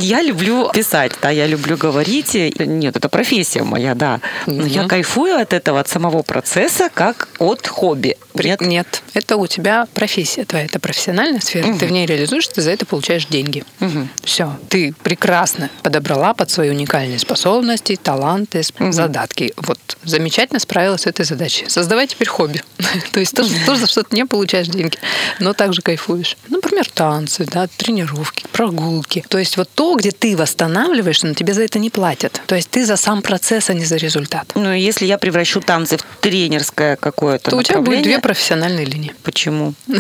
я 0.01 0.23
люблю 0.23 0.71
писать, 0.73 1.13
да, 1.23 1.31
я 1.31 1.47
люблю 1.47 1.77
говорить. 1.77 2.35
Нет, 2.35 2.97
это 2.97 3.09
профессия 3.09 3.63
моя, 3.63 3.95
да. 3.95 4.21
Но 4.47 4.65
я 4.67 4.85
кайфую 4.89 5.37
от 5.41 5.53
этого, 5.53 5.81
от 5.81 5.89
самого 5.89 6.23
процесса, 6.23 6.89
как 6.93 7.29
от 7.39 7.67
хобби. 7.67 8.17
Нет? 8.35 8.61
Нет, 8.61 9.03
это 9.15 9.37
у 9.37 9.47
тебя 9.47 9.87
профессия 9.95 10.45
твоя, 10.45 10.67
это 10.67 10.79
профессиональная 10.79 11.41
сфера, 11.41 11.73
ты 11.79 11.87
в 11.87 11.91
ней 11.93 12.07
реализуешь, 12.07 12.47
ты 12.49 12.61
за 12.61 12.71
это 12.71 12.85
получаешь 12.87 13.27
деньги. 13.27 13.65
Мгм. 13.81 14.09
Все, 14.23 14.57
ты 14.69 14.95
прекрасно 15.03 15.71
подобрала 15.83 16.35
под 16.35 16.51
свои 16.51 16.71
уникальные 16.71 17.19
способности, 17.19 17.99
таланты, 18.03 18.59
сп- 18.61 18.93
задатки. 18.93 19.53
Вот 19.57 19.79
замечательно 20.05 20.61
справилась 20.61 21.03
с 21.03 21.07
этой 21.07 21.25
задачей. 21.25 21.67
Создавай 21.69 22.07
теперь 22.07 22.29
хобби. 22.29 22.63
То 23.13 23.21
есть 23.21 23.35
тоже, 23.35 23.51
тоже 23.65 23.83
за 23.83 23.87
что-то 23.87 24.15
не 24.15 24.25
получаешь 24.25 24.69
деньги, 24.69 24.99
но 25.41 25.53
также 25.53 25.83
кайфуешь. 25.83 26.37
Например, 26.49 26.87
танцы, 26.89 27.45
да, 27.45 27.69
тренировки, 27.77 28.45
прогулки. 28.53 29.25
То 29.29 29.39
есть 29.39 29.57
вот 29.57 29.69
то, 29.75 29.95
где 29.97 30.11
ты 30.11 30.37
восстанавливаешься, 30.37 31.27
но 31.27 31.35
тебе 31.35 31.55
за 31.55 31.63
это 31.63 31.79
не 31.79 31.91
платят. 31.91 32.41
То 32.47 32.55
есть 32.55 32.71
ты 32.71 32.85
за 32.85 32.97
сам 32.97 33.23
процесс, 33.23 33.71
а 33.71 33.75
не 33.75 33.85
за 33.85 33.97
результат. 33.97 34.51
Ну, 34.55 34.73
если 34.73 35.07
я 35.07 35.19
превращу 35.19 35.61
танцы 35.61 35.97
в 35.97 36.05
тренерское 36.21 36.97
какое-то 36.97 37.51
То 37.51 37.57
у 37.57 37.63
тебя 37.63 37.81
будет 37.81 38.03
две 38.03 38.19
профессиональные 38.19 38.87
линии. 38.87 39.15
Почему? 39.23 39.75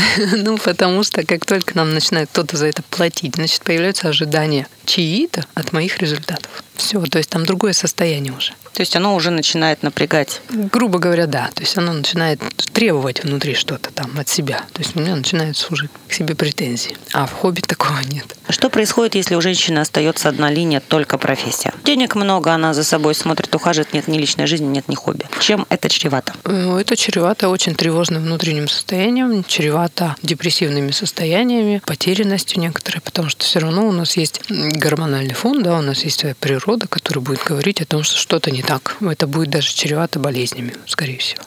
Ну, 0.46 0.58
потому 0.58 1.02
что 1.02 1.24
как 1.24 1.44
только 1.44 1.76
нам 1.76 1.94
начинает 1.94 2.28
кто-то 2.30 2.56
за 2.56 2.66
это 2.66 2.82
платить, 2.82 3.36
значит, 3.36 3.62
появляются 3.62 4.08
ожидания 4.08 4.66
чьи-то 4.84 5.44
от 5.54 5.72
моих 5.72 5.98
результатов. 5.98 6.64
Все, 6.76 7.00
то 7.02 7.18
есть 7.18 7.30
там 7.30 7.46
другое 7.46 7.72
состояние 7.72 8.32
уже. 8.32 8.52
То 8.72 8.82
есть 8.82 8.94
оно 8.94 9.14
уже 9.14 9.30
начинает 9.30 9.82
напрягать. 9.82 10.42
Грубо 10.50 10.98
говоря, 10.98 11.26
да. 11.26 11.48
То 11.54 11.62
есть 11.62 11.78
оно 11.78 11.94
начинает 11.94 12.42
требовать 12.74 13.24
внутри 13.24 13.54
что-то 13.54 13.90
там 13.90 14.10
от 14.18 14.28
себя. 14.28 14.60
То 14.74 14.82
есть 14.82 14.94
у 14.94 15.00
меня 15.00 15.16
начинаются 15.16 15.72
уже 15.72 15.88
к 16.08 16.12
себе 16.12 16.34
претензии. 16.34 16.94
А 17.14 17.24
в 17.24 17.32
хобби 17.32 17.62
такого 17.62 17.98
нет. 18.10 18.36
Что 18.50 18.68
происходит, 18.68 19.14
если 19.14 19.34
у 19.34 19.40
женщины 19.40 19.78
остается 19.78 20.28
одна 20.28 20.50
линия, 20.50 20.80
только 20.80 21.16
профессия? 21.16 21.72
Денег 21.84 22.14
много, 22.14 22.52
она 22.52 22.74
за 22.74 22.84
собой 22.84 23.14
смотрит, 23.14 23.54
ухаживает, 23.54 23.94
нет 23.94 24.08
ни 24.08 24.18
личной 24.18 24.46
жизни, 24.46 24.66
нет 24.66 24.88
ни 24.88 24.94
хобби. 24.94 25.24
Чем 25.40 25.66
это 25.70 25.88
чревато? 25.88 26.34
Ну, 26.44 26.78
Это 26.78 26.96
чревато 26.96 27.48
очень 27.48 27.74
тревожным 27.74 28.24
внутренним 28.24 28.68
состоянием, 28.68 29.42
чревато 29.42 30.16
депрессивными 30.22 30.90
состояниями, 30.90 31.80
потерянностью 31.86 32.60
некоторой, 32.60 33.00
потому 33.00 33.30
что 33.30 33.44
все 33.44 33.58
равно 33.60 33.88
у 33.88 33.92
нас 33.92 34.18
есть 34.18 34.42
гормональный 34.48 35.34
фон, 35.34 35.62
да, 35.62 35.78
у 35.78 35.82
нас 35.82 36.04
есть 36.04 36.20
своя 36.20 36.34
природа, 36.34 36.65
которая 36.88 37.24
будет 37.24 37.42
говорить 37.44 37.80
о 37.80 37.86
том, 37.86 38.02
что 38.02 38.16
что-то 38.16 38.50
не 38.50 38.62
так. 38.62 38.96
Это 39.00 39.26
будет 39.26 39.50
даже 39.50 39.72
чревато 39.72 40.18
болезнями, 40.18 40.74
скорее 40.86 41.18
всего. 41.18 41.42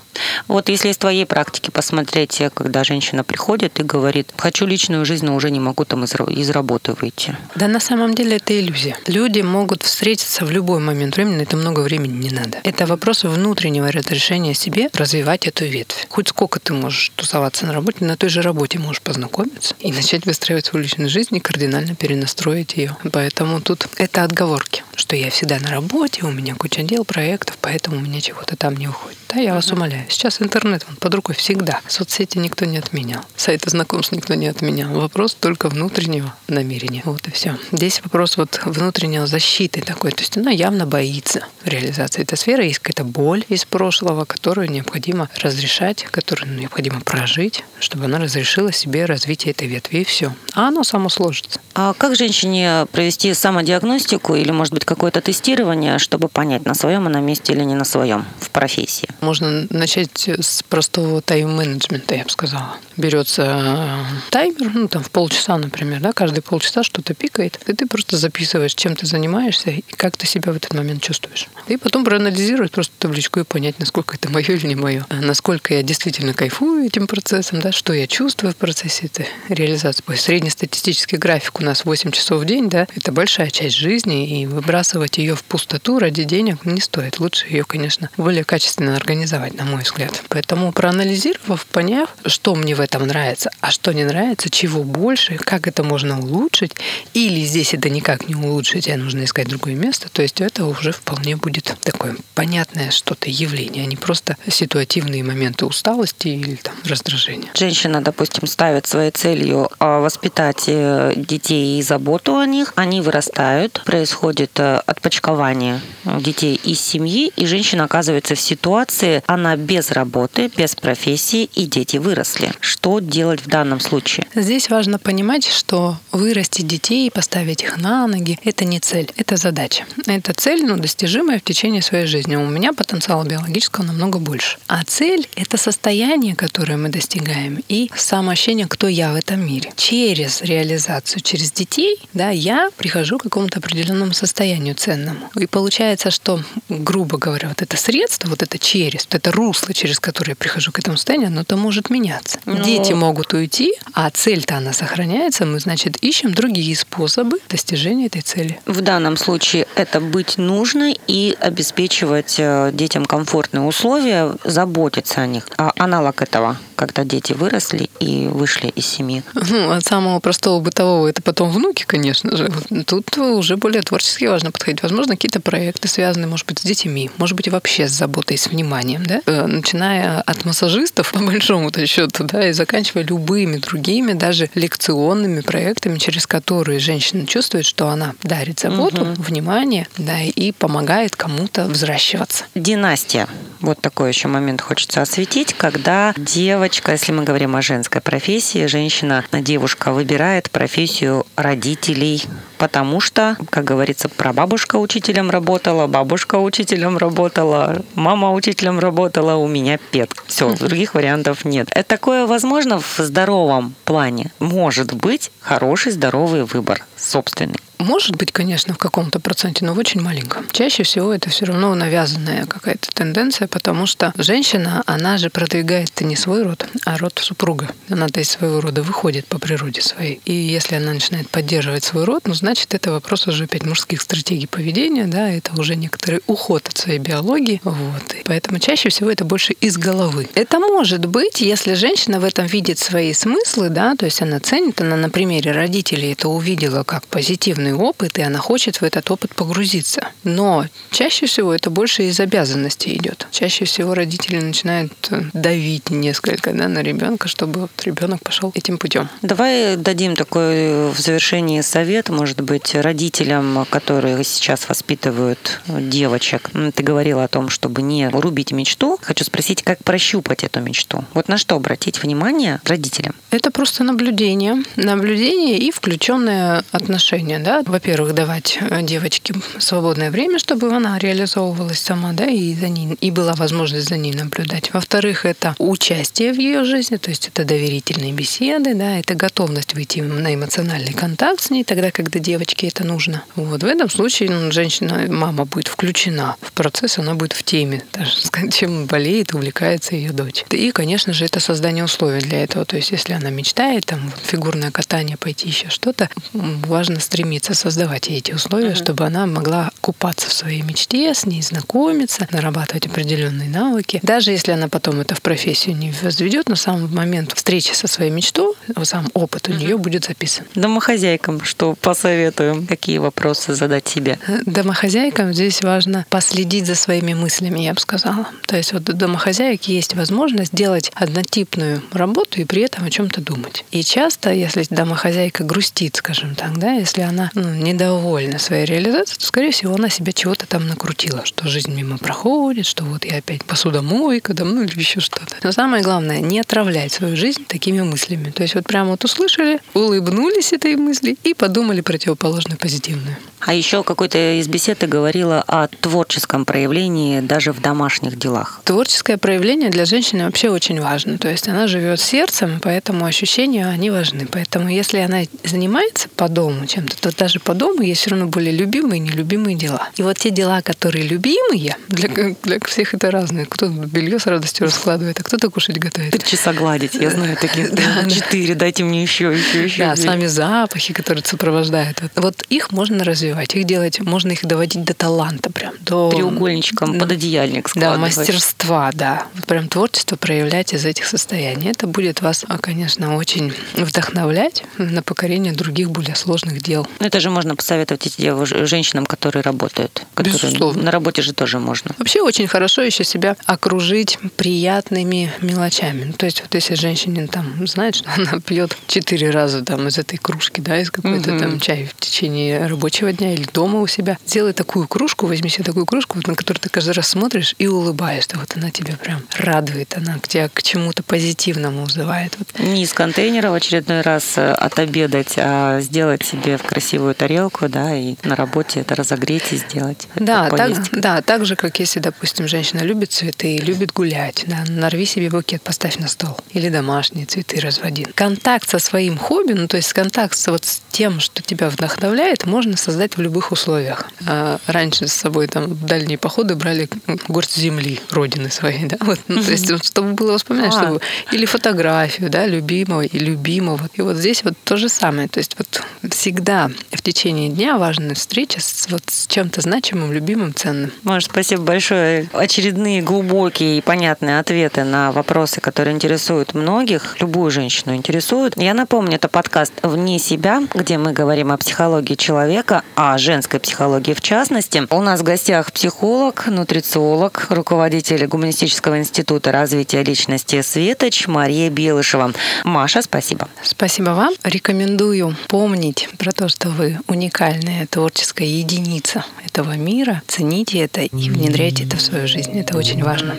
Вот 0.48 0.70
если 0.70 0.90
из 0.90 0.98
твоей 0.98 1.26
практики 1.26 1.70
посмотреть, 1.70 2.42
э, 2.42 2.50
когда 2.50 2.84
женщина 2.84 3.24
приходит 3.24 3.80
и 3.80 3.84
говорит, 3.84 4.32
хочу 4.38 4.66
личную 4.66 5.06
жизнь, 5.06 5.26
но 5.26 5.36
уже 5.36 5.52
не 5.52 5.60
могу 5.60 5.86
там 5.86 6.04
из, 6.04 6.14
из 6.16 6.50
работы 6.50 6.94
выйти. 7.00 7.36
Да 7.56 7.68
на 7.68 7.80
самом 7.80 8.16
деле 8.16 8.38
это 8.38 8.60
иллюзия. 8.60 8.98
Люди 9.08 9.42
могут 9.42 9.84
встретиться 9.84 10.46
в 10.46 10.52
любой 10.52 10.80
момент 10.80 11.16
времени, 11.16 11.44
это 11.44 11.58
много 11.58 11.82
времени 11.82 12.14
не 12.14 12.32
надо. 12.32 12.60
Это 12.64 12.86
вопрос 12.86 13.24
внутреннего 13.24 13.92
разрешения 13.92 14.54
себе 14.54 14.90
развивать 14.94 15.48
эту 15.48 15.66
ветвь. 15.66 16.08
Хоть 16.10 16.30
сколько 16.30 16.60
ты 16.60 16.74
можешь 16.74 17.12
тусоваться 17.16 17.66
на 17.66 17.74
работе, 17.74 18.06
на 18.06 18.18
той 18.18 18.30
же 18.30 18.42
работе 18.42 18.80
можешь 18.80 19.02
познакомиться 19.02 19.76
и 19.80 19.92
начать 19.92 20.26
выстраивать 20.26 20.66
свою 20.66 20.84
личную 20.84 21.10
жизнь 21.10 21.36
и 21.36 21.40
кардинально 21.40 21.96
перенастроить 21.96 22.76
ее. 22.78 22.96
Поэтому 23.12 23.62
тут 23.62 23.88
это 23.98 24.24
отговорки, 24.24 24.84
что 24.96 25.16
я 25.16 25.30
всегда 25.30 25.60
на 25.60 25.70
работе, 25.70 26.26
у 26.26 26.32
меня 26.32 26.56
куча 26.56 26.84
дел, 26.84 27.06
проектов, 27.06 27.58
поэтому 27.62 27.98
у 27.98 28.00
меня 28.00 28.22
чего-то 28.22 28.56
там 28.56 28.76
не 28.76 28.88
уходит. 28.88 29.18
Да, 29.32 29.40
я 29.40 29.54
вас 29.54 29.72
умоляю. 29.72 30.06
Сейчас 30.10 30.42
интернет 30.42 30.84
он 30.90 30.96
под 30.96 31.14
рукой 31.14 31.36
всегда. 31.36 31.82
Соцсети 31.88 32.40
никто 32.40 32.66
не 32.66 32.80
отменял. 32.80 33.22
Сайты 33.36 33.70
знакомств 33.70 34.12
никто 34.12 34.34
не 34.34 34.48
отменял. 34.48 34.92
Вопрос 34.92 35.36
только 35.36 35.70
внутреннего 35.70 36.34
намерения. 36.48 37.04
Вот 37.06 37.28
и 37.28 37.32
все. 37.32 37.60
Здесь 37.72 38.02
вопрос 38.04 38.38
вот 38.38 38.60
внутреннего 38.66 39.28
защиты 39.28 39.82
такой. 39.82 40.14
То 40.14 40.22
есть 40.22 40.36
она 40.36 40.50
явно 40.50 40.88
боится 40.88 41.46
реализации 41.64 42.24
этой 42.24 42.40
сферы. 42.40 42.64
Есть 42.64 42.80
какая-то 42.80 43.04
боль 43.04 43.46
из 43.50 43.66
прошлого, 43.66 44.26
которую 44.26 44.72
необходимо 44.72 45.30
разрешать, 45.36 46.06
которую 46.06 46.58
необходимо 46.58 47.02
прожить, 47.02 47.64
чтобы 47.80 48.06
она 48.06 48.18
разрешила 48.18 48.72
себе 48.72 49.06
развитие 49.06 49.52
этой 49.52 49.68
ветви 49.68 50.00
и 50.00 50.04
все. 50.06 50.34
А 50.56 50.70
оно 50.70 50.84
само 50.84 51.08
сложится. 51.10 51.60
А 51.82 51.94
как 51.94 52.18
женщине 52.18 52.88
провести 52.92 53.34
самодиагностику 53.34 54.36
или, 54.36 54.52
может 54.52 54.74
быть, 54.74 54.84
какое-то 54.84 55.22
тестирование, 55.22 55.98
чтобы 55.98 56.28
понять, 56.28 56.66
на 56.66 56.74
своем 56.74 57.08
она 57.08 57.22
месте 57.22 57.54
или 57.54 57.64
не 57.64 57.74
на 57.74 57.86
своем 57.86 58.26
в 58.42 58.50
профессии? 58.50 59.08
Можно 59.22 59.66
начать 59.70 60.28
с 60.28 60.62
простого 60.64 61.22
тайм-менеджмента, 61.22 62.16
я 62.16 62.26
бы 62.26 62.30
сказала. 62.30 62.76
Берется 62.98 63.44
э, 63.46 64.30
таймер, 64.30 64.72
ну 64.74 64.88
там 64.90 65.04
в 65.04 65.10
полчаса, 65.10 65.56
например, 65.58 66.02
да, 66.02 66.12
каждые 66.12 66.42
полчаса 66.42 66.84
что-то 66.84 67.14
пикает, 67.14 67.58
и 67.66 67.72
ты 67.72 67.86
просто 67.86 68.18
записываешь, 68.18 68.74
чем 68.74 68.98
ты 68.98 69.06
занимаешься 69.06 69.70
и 69.70 69.82
как 69.96 70.18
ты 70.18 70.28
себя 70.28 70.52
в 70.52 70.58
этот 70.58 70.74
момент 70.74 71.02
чувствуешь. 71.02 71.48
И 71.70 71.78
потом 71.78 72.04
проанализировать 72.04 72.74
просто 72.74 72.94
табличку 73.00 73.40
и 73.40 73.46
понять, 73.46 73.80
насколько 73.80 74.18
это 74.18 74.30
мое 74.30 74.48
или 74.48 74.68
не 74.68 74.76
мое, 74.76 75.06
а 75.08 75.16
насколько 75.22 75.74
я 75.74 75.82
действительно 75.82 76.34
кайфую 76.34 76.88
этим 76.88 77.08
процессом, 77.08 77.62
да, 77.62 77.72
что 77.72 77.94
я 77.94 78.06
чувствую 78.06 78.52
в 78.52 78.58
процессе 78.58 79.06
этой 79.06 79.30
реализации. 79.48 80.04
Среднестатистический 80.18 81.16
график 81.16 81.62
у 81.62 81.64
нас 81.64 81.69
8 81.86 82.12
часов 82.12 82.42
в 82.42 82.46
день, 82.46 82.70
да, 82.70 82.88
это 82.96 83.12
большая 83.12 83.50
часть 83.50 83.76
жизни, 83.76 84.42
и 84.42 84.46
выбрасывать 84.46 85.18
ее 85.18 85.36
в 85.36 85.44
пустоту 85.44 86.00
ради 86.00 86.24
денег 86.24 86.66
не 86.66 86.82
стоит. 86.82 87.20
Лучше 87.20 87.48
ее, 87.48 87.64
конечно, 87.64 88.10
более 88.18 88.44
качественно 88.44 88.96
организовать, 88.96 89.56
на 89.56 89.66
мой 89.66 89.84
взгляд. 89.84 90.22
Поэтому 90.30 90.72
проанализировав, 90.72 91.66
поняв, 91.66 92.10
что 92.26 92.56
мне 92.56 92.76
в 92.76 92.82
этом 92.82 93.08
нравится, 93.08 93.52
а 93.62 93.72
что 93.72 93.92
не 93.94 94.04
нравится, 94.04 94.50
чего 94.50 94.84
больше, 94.84 95.36
как 95.36 95.68
это 95.68 95.84
можно 95.84 96.20
улучшить, 96.20 96.74
или 97.14 97.44
здесь 97.44 97.74
это 97.74 97.90
никак 97.90 98.28
не 98.28 98.36
улучшить, 98.36 98.88
а 98.90 98.98
нужно 98.98 99.24
искать 99.24 99.48
другое 99.48 99.76
место, 99.76 100.10
то 100.10 100.22
есть 100.22 100.42
это 100.42 100.66
уже 100.66 100.92
вполне 100.92 101.36
будет 101.36 101.76
такое 101.84 102.16
понятное 102.36 102.92
что-то 102.92 103.30
явление, 103.30 103.84
а 103.84 103.88
не 103.88 103.96
просто 103.96 104.38
ситуативные 104.48 105.24
моменты 105.24 105.66
усталости 105.66 106.28
или 106.28 106.56
там 106.56 106.76
раздражения. 106.86 107.50
Женщина, 107.54 108.02
допустим, 108.02 108.48
ставит 108.48 108.88
своей 108.88 109.12
целью 109.12 109.70
а, 109.80 110.00
воспитать 110.00 110.64
э, 110.68 111.14
детей 111.16 111.49
детей 111.50 111.80
и 111.80 111.82
заботу 111.82 112.38
о 112.38 112.46
них. 112.46 112.74
Они 112.76 113.02
вырастают, 113.02 113.82
происходит 113.86 114.52
э, 114.60 114.82
отпочкование 114.86 115.82
детей 116.20 116.60
из 116.64 116.80
семьи, 116.80 117.32
и 117.36 117.46
женщина 117.46 117.86
оказывается 117.86 118.36
в 118.36 118.40
ситуации, 118.40 119.24
она 119.26 119.56
без 119.56 119.92
работы, 119.92 120.52
без 120.56 120.76
профессии, 120.76 121.50
и 121.56 121.66
дети 121.66 121.98
выросли. 121.98 122.52
Что 122.60 123.00
делать 123.00 123.42
в 123.42 123.48
данном 123.48 123.80
случае? 123.80 124.28
Здесь 124.36 124.70
важно 124.70 125.00
понимать, 125.00 125.48
что 125.48 125.98
вырастить 126.12 126.68
детей 126.68 127.08
и 127.08 127.10
поставить 127.10 127.64
их 127.64 127.78
на 127.78 128.08
ноги– 128.08 128.40
это 128.44 128.66
не 128.66 128.80
цель, 128.80 129.12
это 129.18 129.36
задача. 129.36 129.86
Это 130.06 130.34
цель, 130.34 130.64
ну, 130.66 130.78
достижимая 130.78 131.40
в 131.40 131.44
течение 131.44 131.82
своей 131.82 132.06
жизни. 132.06 132.36
У 132.36 132.48
меня 132.48 132.74
потенциала 132.74 133.24
биологического 133.24 133.86
намного 133.86 134.20
больше. 134.20 134.58
А 134.68 134.84
цель– 134.84 135.28
это 135.36 135.58
состояние, 135.58 136.36
которое 136.36 136.78
мы 136.78 136.90
достигаем, 136.90 137.64
и 137.68 137.90
самоощущение, 137.96 138.68
кто 138.68 138.88
я 138.88 139.12
в 139.12 139.16
этом 139.16 139.46
мире. 139.46 139.72
Через 139.76 140.42
реализацию, 140.42 141.22
через 141.22 141.39
детей, 141.52 142.00
да, 142.14 142.30
я 142.30 142.70
прихожу 142.78 143.18
к 143.18 143.24
какому-то 143.24 143.60
определенному 143.60 144.14
состоянию 144.14 144.76
ценному. 144.76 145.30
И 145.36 145.48
получается, 145.48 146.12
что, 146.12 146.42
грубо 146.70 147.18
говоря, 147.18 147.50
вот 147.50 147.62
это 147.62 147.78
средство, 147.78 148.30
вот 148.30 148.44
это 148.44 148.58
через, 148.58 149.06
вот 149.06 149.16
это 149.16 149.32
русло, 149.32 149.74
через 149.74 150.00
которое 150.00 150.32
я 150.32 150.36
прихожу 150.36 150.72
к 150.72 150.80
этому 150.80 150.98
состоянию, 150.98 151.28
оно 151.28 151.44
то 151.44 151.58
может 151.58 151.90
меняться. 151.90 152.40
Ну, 152.46 152.64
Дети 152.64 152.94
могут 152.94 153.34
уйти, 153.34 153.74
а 153.94 154.10
цель-то 154.10 154.58
она 154.58 154.74
сохраняется. 154.74 155.46
Мы, 155.46 155.60
значит, 155.60 155.98
ищем 155.98 156.34
другие 156.34 156.76
способы 156.76 157.40
достижения 157.50 158.08
этой 158.08 158.22
цели. 158.22 158.60
В 158.66 158.82
данном 158.82 159.18
случае 159.18 159.68
это 159.76 160.00
быть 160.00 160.38
нужно 160.38 160.94
и 161.08 161.36
обеспечивать 161.40 162.36
э, 162.38 162.72
детям 162.74 163.06
комфортные 163.06 163.64
условия, 163.64 164.36
заботиться 164.44 165.22
о 165.22 165.28
них. 165.28 165.46
А 165.58 165.72
аналог 165.78 166.22
этого– 166.22 166.58
когда 166.80 167.04
дети 167.04 167.34
выросли 167.34 167.90
и 168.00 168.28
вышли 168.28 168.70
из 168.70 168.86
семьи? 168.86 169.22
Ну, 169.34 169.72
от 169.72 169.84
самого 169.84 170.22
простого 170.22 170.62
бытового 170.62 171.10
это 171.10 171.22
потом 171.22 171.52
внуки, 171.52 171.84
конечно 171.86 172.38
же. 172.38 172.50
Тут 172.86 173.18
уже 173.18 173.58
более 173.58 173.82
творчески 173.82 174.24
важно 174.24 174.52
подходить. 174.52 174.82
Возможно, 174.82 175.16
какие-то 175.16 175.42
проекты 175.42 175.90
связаны, 175.90 176.26
может 176.26 176.46
быть, 176.48 176.60
с 176.60 176.62
детьми, 176.64 177.12
может 177.18 177.36
быть, 177.36 177.50
вообще 177.50 177.90
с 177.90 177.92
заботой, 177.92 178.38
с 178.38 178.48
вниманием, 178.48 179.06
да? 179.06 179.22
Э, 179.26 179.46
начиная 179.46 180.22
от 180.22 180.46
массажистов, 180.46 181.12
по 181.12 181.20
большому-то 181.20 181.86
счету, 181.86 182.24
да, 182.24 182.48
и 182.48 182.54
заканчивая 182.54 183.04
любыми 183.04 183.58
другими, 183.58 184.14
даже 184.14 184.50
лекционными 184.56 185.42
проектами, 185.42 185.98
через 185.98 186.28
которые 186.28 186.80
женщина 186.80 187.28
чувствует, 187.28 187.66
что 187.66 187.90
она 187.90 188.14
дарит 188.24 188.62
заботу, 188.62 189.02
угу. 189.02 189.22
внимание, 189.22 189.86
да, 189.98 190.22
и 190.22 190.54
помогает 190.54 191.18
кому-то 191.18 191.66
взращиваться. 191.66 192.46
Династия. 192.56 193.28
Вот 193.60 193.82
такой 193.82 194.12
еще 194.12 194.30
момент 194.30 194.62
хочется 194.62 195.02
осветить, 195.02 195.54
когда 195.54 196.14
девочка, 196.16 196.69
если 196.92 197.12
мы 197.12 197.24
говорим 197.24 197.56
о 197.56 197.62
женской 197.62 198.02
профессии, 198.02 198.66
женщина, 198.68 199.26
девушка 199.32 199.92
выбирает 199.92 200.52
профессию 200.52 201.26
родителей, 201.36 202.24
потому 202.58 203.00
что, 203.00 203.38
как 203.50 203.66
говорится, 203.66 204.10
прабабушка 204.10 204.76
учителем 204.78 205.30
работала, 205.30 205.88
бабушка 205.88 206.36
учителем 206.36 206.98
работала, 206.98 207.84
мама 207.96 208.32
учителем 208.34 208.80
работала, 208.80 209.36
у 209.36 209.48
меня 209.48 209.80
пет. 209.92 210.12
Все, 210.28 210.54
других 210.56 210.94
вариантов 210.94 211.46
нет. 211.46 211.70
Это 211.72 211.90
такое 211.90 212.28
возможно 212.28 212.80
в 212.80 213.00
здоровом 213.00 213.74
плане. 213.86 214.32
Может 214.40 214.94
быть 214.94 215.32
хороший 215.40 215.92
здоровый 215.92 216.44
выбор 216.44 216.86
собственный. 216.96 217.60
Может 217.80 218.18
быть, 218.18 218.34
конечно, 218.34 218.74
в 218.74 218.78
каком-то 218.78 219.22
проценте, 219.22 219.66
но 219.66 219.74
в 219.74 219.78
очень 219.78 220.02
маленьком. 220.02 220.46
Чаще 220.52 220.84
всего 220.84 221.14
это 221.14 221.30
все 221.30 221.46
равно 221.46 221.74
навязанная 221.76 222.46
какая-то 222.46 222.90
тенденция, 222.94 223.48
потому 223.48 223.86
что 223.86 224.12
женщина, 224.18 224.84
она 224.86 225.18
же 225.18 225.30
продвигает 225.30 225.90
не 226.02 226.18
свой 226.18 226.44
род, 226.44 226.68
а 226.86 226.98
род 226.98 227.18
супруга. 227.22 227.70
Она-то 227.90 228.20
из 228.20 228.30
своего 228.30 228.60
рода 228.60 228.84
выходит 228.84 229.26
по 229.28 229.40
природе 229.40 229.82
своей. 229.82 230.20
И 230.26 230.34
если 230.34 230.76
она 230.76 230.94
начинает 230.94 231.30
поддерживать 231.30 231.86
свой 231.86 232.04
род, 232.04 232.24
ну, 232.26 232.34
значит, 232.34 232.74
это 232.74 232.92
вопрос 232.92 233.28
уже 233.28 233.46
опять 233.46 233.66
мужских 233.66 234.02
стратегий 234.02 234.48
поведения, 234.48 235.06
да, 235.06 235.30
это 235.30 235.58
уже 235.58 235.76
некоторый 235.78 236.20
уход 236.28 236.68
от 236.68 236.78
своей 236.78 237.00
биологии. 237.00 237.62
Вот. 237.64 238.14
И 238.14 238.24
поэтому 238.26 238.60
чаще 238.60 238.90
всего 238.90 239.10
это 239.10 239.24
больше 239.24 239.54
из 239.54 239.78
головы. 239.78 240.28
Это 240.36 240.60
может 240.60 241.06
быть, 241.06 241.40
если 241.40 241.76
женщина 241.76 242.20
в 242.20 242.26
этом 242.26 242.46
видит 242.46 242.78
свои 242.78 243.14
смыслы, 243.14 243.70
да, 243.70 243.96
то 243.96 244.06
есть 244.06 244.22
она 244.22 244.42
ценит, 244.42 244.82
она 244.82 244.98
на 244.98 245.10
примере 245.10 245.54
родителей 245.54 246.12
это 246.12 246.28
увидела 246.28 246.84
как 246.84 247.08
позитивный 247.08 247.69
жизненный 247.70 247.74
опыт, 247.74 248.18
и 248.18 248.22
она 248.22 248.40
хочет 248.40 248.82
в 248.82 248.84
этот 248.84 249.10
опыт 249.12 249.36
погрузиться. 249.36 250.02
Но 250.24 250.66
чаще 250.92 251.26
всего 251.26 251.54
это 251.54 251.70
больше 251.70 252.04
из 252.04 252.20
обязанностей 252.20 252.96
идет. 252.96 253.28
Чаще 253.32 253.66
всего 253.66 253.94
родители 253.94 254.40
начинают 254.40 254.94
э, 255.12 255.24
давить 255.34 255.90
несколько 255.90 256.54
да, 256.54 256.68
на 256.68 256.82
ребенка, 256.82 257.28
чтобы 257.28 257.62
вот 257.62 257.72
ребенок 257.86 258.22
пошел 258.24 258.52
этим 258.56 258.78
путем. 258.78 259.10
Давай 259.22 259.76
дадим 259.78 260.16
такой 260.16 260.92
в 260.92 261.00
завершении 261.00 261.62
совет, 261.62 262.10
может 262.10 262.42
быть, 262.42 262.76
родителям, 262.76 263.66
которые 263.70 264.24
сейчас 264.24 264.68
воспитывают 264.70 265.62
девочек. 265.68 266.50
Ты 266.76 266.84
говорила 266.84 267.24
о 267.24 267.28
том, 267.28 267.50
чтобы 267.50 267.82
не 267.82 268.10
рубить 268.10 268.52
мечту. 268.52 268.98
Хочу 269.02 269.24
спросить, 269.24 269.64
как 269.64 269.84
прощупать 269.84 270.44
эту 270.44 270.60
мечту? 270.62 271.04
Вот 271.14 271.28
на 271.28 271.38
что 271.38 271.56
обратить 271.56 272.02
внимание 272.04 272.60
родителям? 272.66 273.16
Это 273.32 273.52
просто 273.52 273.84
наблюдение. 273.84 274.64
Наблюдение 274.76 275.58
и 275.58 275.72
включенное 275.72 276.64
отношение. 276.72 277.40
Да? 277.40 277.59
Во-первых, 277.68 278.14
давать 278.14 278.58
э, 278.62 278.82
девочке 278.84 279.34
свободное 279.60 280.12
время, 280.12 280.40
чтобы 280.40 280.72
она 280.72 280.98
реализовывалась 280.98 281.80
сама, 281.80 282.14
да, 282.14 282.26
и 282.26 282.54
за 282.54 282.70
ней, 282.70 282.98
и 283.02 283.12
была 283.12 283.34
возможность 283.34 283.90
за 283.90 283.98
ней 283.98 284.14
наблюдать. 284.14 284.74
Во-вторых, 284.74 285.26
это 285.26 285.56
участие 285.58 286.34
в 286.34 286.38
ее 286.38 286.64
жизни, 286.64 286.98
то 286.98 287.10
есть 287.10 287.28
это 287.28 287.46
доверительные 287.46 288.14
беседы, 288.14 288.74
да, 288.76 289.00
это 289.00 289.16
готовность 289.16 289.74
выйти 289.74 290.00
на 290.00 290.34
эмоциональный 290.34 290.94
контакт 290.94 291.42
с 291.42 291.50
ней 291.50 291.64
тогда, 291.64 291.92
когда 291.92 292.20
девочке 292.20 292.68
это 292.68 292.84
нужно. 292.84 293.24
Вот 293.36 293.64
в 293.64 293.66
этом 293.66 293.90
случае 293.90 294.30
ну, 294.30 294.52
женщина, 294.52 295.06
мама 295.10 295.46
будет 295.46 295.68
включена 295.68 296.36
в 296.42 296.52
процесс, 296.54 296.98
она 297.00 297.16
будет 297.16 297.34
в 297.34 297.44
теме, 297.44 297.84
даже 297.94 298.16
чем 298.52 298.86
болеет, 298.86 299.34
увлекается 299.34 299.96
ее 299.96 300.12
дочь. 300.12 300.46
И, 300.50 300.72
конечно 300.72 301.14
же, 301.14 301.26
это 301.26 301.40
создание 301.40 301.84
условий 301.84 302.20
для 302.20 302.44
этого. 302.44 302.66
То 302.66 302.76
есть, 302.76 302.92
если 302.92 303.14
она 303.14 303.30
мечтает, 303.30 303.86
там, 303.86 304.12
фигурное 304.24 304.72
катание, 304.72 305.18
пойти 305.18 305.48
еще 305.48 305.70
что-то, 305.70 306.10
важно 306.34 307.00
стремиться 307.00 307.49
стремиться 307.50 307.70
создавать 307.70 308.08
ей 308.08 308.20
эти 308.20 308.32
условия, 308.32 308.72
uh-huh. 308.72 308.76
чтобы 308.76 309.06
она 309.06 309.26
могла 309.26 309.72
купаться 309.82 310.30
в 310.30 310.34
своей 310.34 310.62
мечте, 310.62 311.14
с 311.14 311.26
ней 311.26 311.42
знакомиться, 311.42 312.28
нарабатывать 312.32 312.86
определенные 312.88 313.50
навыки. 313.50 314.00
Даже 314.04 314.32
если 314.32 314.52
она 314.52 314.68
потом 314.68 315.00
это 315.00 315.16
в 315.16 315.22
профессию 315.22 315.76
не 315.76 315.94
возведет, 316.02 316.50
но 316.50 316.56
сам 316.56 316.94
момент 316.94 317.34
встречи 317.36 317.74
со 317.74 317.88
своей 317.88 318.12
мечтой, 318.12 318.54
сам 318.84 319.08
опыт 319.14 319.50
у 319.50 319.52
uh-huh. 319.52 319.58
нее 319.58 319.78
будет 319.78 320.06
записан. 320.06 320.46
Домохозяйкам 320.56 321.44
что 321.44 321.76
посоветуем? 321.76 322.68
Какие 322.68 322.98
вопросы 322.98 323.54
задать 323.54 323.88
себе? 323.88 324.18
Э, 324.28 324.40
домохозяйкам 324.46 325.34
здесь 325.34 325.62
важно 325.62 326.06
последить 326.10 326.66
за 326.66 326.76
своими 326.76 327.14
мыслями, 327.14 327.60
я 327.60 327.74
бы 327.74 327.80
сказала. 327.80 328.28
То 328.46 328.58
есть 328.58 328.74
вот 328.74 328.90
у 328.90 328.94
домохозяек 328.94 329.64
есть 329.64 329.96
возможность 329.96 330.56
делать 330.56 330.92
однотипную 330.96 331.82
работу 331.92 332.42
и 332.42 332.46
при 332.46 332.64
этом 332.64 332.86
о 332.86 332.90
чем-то 332.90 333.22
думать. 333.22 333.66
И 333.72 333.84
часто, 333.84 334.32
если 334.32 334.66
домохозяйка 334.70 335.44
грустит, 335.44 335.98
скажем 335.98 336.36
так, 336.36 336.58
да, 336.58 336.74
если 336.74 337.02
она 337.02 337.32
ну, 337.40 337.54
недовольна 337.54 338.38
своей 338.38 338.66
реализацией, 338.66 339.18
то, 339.18 339.26
скорее 339.26 339.52
всего, 339.52 339.74
она 339.76 339.90
себя 339.90 340.12
чего-то 340.12 340.46
там 340.46 340.68
накрутила, 340.68 341.26
что 341.26 341.48
жизнь 341.48 341.74
мимо 341.74 341.98
проходит, 341.98 342.66
что 342.66 342.84
вот 342.84 343.06
я 343.06 343.18
опять 343.18 343.46
посудомойка, 343.46 344.34
да, 344.34 344.44
ну 344.44 344.64
или 344.64 344.78
еще 344.78 345.00
что-то. 345.00 345.36
Но 345.44 345.52
самое 345.52 345.82
главное, 345.82 346.20
не 346.20 346.40
отравлять 346.40 346.92
свою 346.92 347.16
жизнь 347.16 347.46
такими 347.48 347.82
мыслями. 347.82 348.32
То 348.32 348.44
есть 348.44 348.56
вот 348.56 348.66
прямо 348.66 348.92
вот 348.92 349.06
услышали, 349.06 349.60
улыбнулись 349.74 350.52
этой 350.54 350.76
мысли 350.76 351.18
и 351.24 351.34
подумали 351.34 351.82
противоположную 351.82 352.58
позитивную. 352.58 353.16
А 353.42 353.54
еще 353.54 353.84
какой-то 353.84 354.40
из 354.40 354.48
бесед 354.48 354.80
ты 354.80 354.88
говорила 354.88 355.44
о 355.48 355.68
творческом 355.68 356.46
проявлении 356.46 357.22
даже 357.22 357.52
в 357.52 357.62
домашних 357.62 358.18
делах. 358.18 358.62
Творческое 358.66 359.18
проявление 359.18 359.70
для 359.70 359.86
женщины 359.86 360.26
вообще 360.26 360.50
очень 360.50 360.82
важно. 360.82 361.18
То 361.18 361.30
есть 361.30 361.48
она 361.48 361.68
живет 361.68 362.00
сердцем, 362.00 362.60
поэтому 362.62 363.06
ощущения, 363.06 363.66
они 363.66 363.90
важны. 363.90 364.28
Поэтому 364.30 364.70
если 364.70 365.00
она 365.00 365.22
занимается 365.44 366.10
по 366.10 366.28
дому 366.28 366.66
чем-то, 366.66 366.98
то 367.00 367.16
даже 367.16 367.40
по 367.40 367.54
дому 367.54 367.82
есть 367.82 368.02
все 368.02 368.12
равно 368.12 368.28
более 368.28 368.52
любимые 368.52 368.98
и 368.98 369.02
нелюбимые 369.02 369.56
дела. 369.56 369.90
И 369.96 370.04
вот 370.04 370.18
те 370.18 370.30
дела, 370.30 370.62
которые 370.62 371.08
любимые, 371.08 371.78
для, 371.88 372.36
для 372.44 372.60
всех 372.66 372.94
это 372.94 373.10
разные. 373.10 373.46
Кто-то 373.46 373.72
белье 373.72 374.20
с 374.20 374.28
радостью 374.28 374.68
раскладывает, 374.68 375.20
а 375.20 375.24
кто-то 375.24 375.50
кушать 375.50 375.80
готовит. 375.80 376.12
Три 376.12 376.24
часа 376.24 376.54
гладить, 376.54 376.94
я 376.96 377.10
знаю 377.10 377.38
таких. 377.38 377.72
Четыре, 378.10 378.56
дайте 378.56 378.84
мне 378.84 379.02
еще, 379.02 379.32
еще, 379.32 379.64
еще. 379.64 379.86
Да, 379.86 379.96
сами 379.96 380.28
запахи, 380.28 380.94
которые 380.94 381.24
сопровождают. 381.26 382.02
Вот 382.16 382.44
их 382.50 382.72
можно 382.72 383.04
развивать 383.04 383.29
развивать, 383.30 383.56
их 383.56 383.66
делать, 383.66 384.00
можно 384.02 384.32
их 384.32 384.46
доводить 384.46 384.84
до 384.84 384.94
таланта 384.94 385.52
прям, 385.52 385.74
до... 385.82 386.10
Треугольничком 386.12 386.94
Да. 386.94 387.00
под 387.00 387.12
одеяльник 387.14 387.70
Да, 387.76 387.98
мастерства, 387.98 388.90
да. 388.94 389.24
Вот 389.36 389.46
прям 389.46 389.68
творчество 389.68 390.16
проявлять 390.16 390.74
из 390.74 390.86
этих 390.86 391.06
состояний. 391.06 391.70
Это 391.70 391.88
будет 391.88 392.22
вас, 392.22 392.46
а, 392.48 392.58
конечно, 392.58 393.16
очень 393.16 393.54
вдохновлять 393.76 394.64
на 394.78 395.02
покорение 395.04 395.54
других 395.54 395.92
более 395.92 396.16
сложных 396.16 396.62
дел. 396.62 396.88
Ну, 397.00 397.06
Это 397.06 397.20
же 397.20 397.30
можно 397.30 397.56
посоветовать 397.56 398.08
эти 398.08 398.22
дев- 398.22 398.48
женщинам, 398.68 399.06
которые 399.06 399.44
работают. 399.44 400.04
Которые 400.16 400.42
Безусловно. 400.42 400.84
На 400.84 400.92
работе 400.92 401.22
же 401.22 401.34
тоже 401.34 401.60
можно. 401.60 401.92
Вообще 401.98 402.22
очень 402.22 402.48
хорошо 402.48 402.82
еще 402.82 403.04
себя 403.04 403.36
окружить 403.46 404.18
приятными 404.38 405.32
мелочами. 405.42 406.06
Ну, 406.06 406.14
То 406.14 406.26
есть 406.26 406.42
вот 406.42 406.54
если 406.56 406.76
женщине 406.76 407.28
там 407.28 407.68
знает, 407.68 407.96
что 407.96 408.10
она 408.16 408.40
пьет 408.42 408.76
четыре 408.88 409.30
раза 409.30 409.64
там 409.64 409.88
из 409.88 409.98
этой 409.98 410.18
кружки, 410.18 410.62
да, 410.62 410.80
из 410.80 410.90
какой-то 410.92 411.32
Мгм. 411.32 411.40
там 411.40 411.60
чай 411.60 411.86
в 411.96 412.00
течение 412.00 412.66
рабочего 412.68 413.12
дня 413.20 413.34
или 413.34 413.46
дома 413.54 413.80
у 413.82 413.88
себя, 413.88 414.18
сделай 414.26 414.54
такую 414.54 414.88
кружку, 414.88 415.28
возьми 415.28 415.50
себе 415.50 415.66
такую 415.66 415.86
кружку, 415.86 416.18
вот 416.18 416.28
на 416.28 416.36
которую 416.36 416.62
ты 416.62 416.70
каждый 416.70 416.94
раз 416.94 417.10
смотришь 417.10 417.54
и 417.58 417.68
улыбаешься. 417.68 418.38
Вот 418.40 418.56
она 418.56 418.72
тебя 418.72 418.96
прям 418.96 419.22
радует, 419.38 419.96
она 419.96 420.18
тебя 420.20 420.50
к 420.50 420.64
чему-то 420.64 421.04
позитивному 421.04 421.84
вызывает. 421.84 422.36
Вот 422.38 422.60
Не 422.60 422.84
из 422.84 422.94
контейнера 422.94 423.52
в 423.52 423.54
очередной 423.54 424.02
раз 424.02 424.38
э, 424.38 424.52
отобедать, 424.54 425.34
а 425.38 425.82
сделать 425.82 426.24
себе 426.24 426.58
в 426.58 426.64
красивую 426.64 427.14
тарелку, 427.14 427.68
да, 427.68 427.96
и 427.96 428.16
на 428.24 428.36
работе 428.36 428.82
это 428.82 428.96
разогреть 428.96 429.52
и 429.52 429.58
сделать. 429.58 430.08
Да, 430.16 430.50
так, 430.50 430.72
да, 430.92 431.22
так 431.22 431.46
же, 431.46 431.56
как 431.56 431.80
если, 431.80 432.00
допустим, 432.00 432.48
женщина 432.48 432.82
любит 432.82 433.12
цветы 433.12 433.60
любит 433.60 433.92
гулять, 433.92 434.46
да, 434.48 434.64
нарви 434.68 435.06
себе 435.06 435.30
букет, 435.30 435.62
поставь 435.62 435.98
на 435.98 436.08
стол. 436.08 436.38
Или 436.52 436.70
домашние 436.70 437.26
цветы 437.26 437.60
разводи. 437.60 438.06
Контакт 438.16 438.70
со 438.70 438.80
своим 438.80 439.18
хобби, 439.18 439.54
ну, 439.54 439.68
то 439.68 439.78
есть 439.78 439.92
контакт 439.94 440.38
вот, 440.48 440.66
с 440.66 440.82
тем, 440.92 441.20
что 441.20 441.42
тебя 441.42 441.70
вдохновляет, 441.70 442.46
можно 442.46 442.78
создать 442.78 443.09
в 443.18 443.22
любых 443.22 443.52
условиях. 443.52 444.10
А 444.28 444.60
раньше 444.68 445.08
с 445.08 445.14
собой 445.14 445.48
там 445.48 445.66
в 445.66 445.86
дальние 445.86 446.18
походы 446.18 446.56
брали 446.56 446.90
горсть 447.28 447.58
земли, 447.58 448.00
родины 448.12 448.50
своей, 448.50 448.86
да, 448.86 448.98
вот, 449.02 449.20
ну, 449.28 449.44
то 449.44 449.52
есть, 449.52 449.70
чтобы 449.86 450.14
было 450.14 450.34
воспоминать, 450.34 450.74
А. 450.76 450.82
чтобы 450.82 451.02
или 451.32 451.46
фотографию, 451.46 452.30
да, 452.30 452.46
любимого 452.46 453.02
и 453.02 453.20
любимого. 453.20 453.90
И 453.94 454.02
вот 454.02 454.18
здесь 454.18 454.44
вот 454.44 454.54
то 454.64 454.78
же 454.78 454.90
самое. 454.90 455.28
То 455.28 455.40
есть 455.40 455.56
вот 455.58 455.82
всегда 456.12 456.70
в 456.92 457.02
течение 457.02 457.50
дня 457.50 457.78
важна 457.78 458.14
встреча 458.14 458.60
с, 458.62 458.88
вот, 458.90 459.04
с 459.08 459.28
чем-то 459.28 459.62
значимым, 459.62 460.12
любимым, 460.12 460.54
ценным. 460.54 460.92
Маш, 461.04 461.26
спасибо 461.26 461.64
большое. 461.64 462.30
Очередные 462.34 463.02
глубокие 463.02 463.78
и 463.78 463.82
понятные 463.82 464.40
ответы 464.40 464.84
на 464.84 465.12
вопросы, 465.12 465.62
которые 465.62 465.96
интересуют 465.96 466.54
многих, 466.54 467.20
любую 467.20 467.52
женщину 467.52 467.96
интересуют. 467.96 468.58
Я 468.58 468.74
напомню, 468.74 469.16
это 469.16 469.28
подкаст 469.28 469.74
«Вне 469.84 470.20
себя», 470.20 470.62
где 470.74 470.98
мы 470.98 471.14
говорим 471.14 471.52
о 471.52 471.58
психологии 471.58 472.16
человека, 472.16 472.84
о 473.00 473.18
женской 473.18 473.62
психологии 473.62 474.14
в 474.14 474.20
частности. 474.20 474.84
У 474.90 475.02
нас 475.02 475.22
в 475.22 475.24
гостях 475.24 475.72
психолог, 475.72 476.48
нутрициолог, 476.48 477.48
руководитель 477.50 478.28
Гуманистического 478.28 479.00
института 479.00 479.54
развития 479.54 480.04
личности 480.04 480.62
«Светоч» 480.62 481.28
Мария 481.28 481.70
Белышева. 481.70 482.34
Маша, 482.66 483.02
спасибо. 483.02 483.48
Спасибо 483.64 484.10
вам. 484.10 484.34
Рекомендую 484.44 485.38
помнить 485.48 486.10
про 486.18 486.34
то, 486.34 486.50
что 486.50 486.68
вы 486.70 487.00
уникальная 487.08 487.88
творческая 487.88 488.48
единица 488.48 489.24
этого 489.46 489.78
мира. 489.78 490.22
Цените 490.28 490.80
это 490.80 491.00
и 491.00 491.30
внедряйте 491.30 491.86
это 491.86 491.96
в 491.96 492.02
свою 492.02 492.28
жизнь. 492.28 492.60
Это 492.60 492.78
очень 492.78 493.02
важно. 493.02 493.38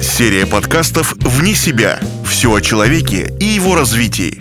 Серия 0.00 0.46
подкастов 0.46 1.14
«Вне 1.18 1.54
себя». 1.54 1.98
Все 2.24 2.54
о 2.54 2.60
человеке 2.60 3.34
и 3.40 3.46
его 3.46 3.74
развитии. 3.74 4.40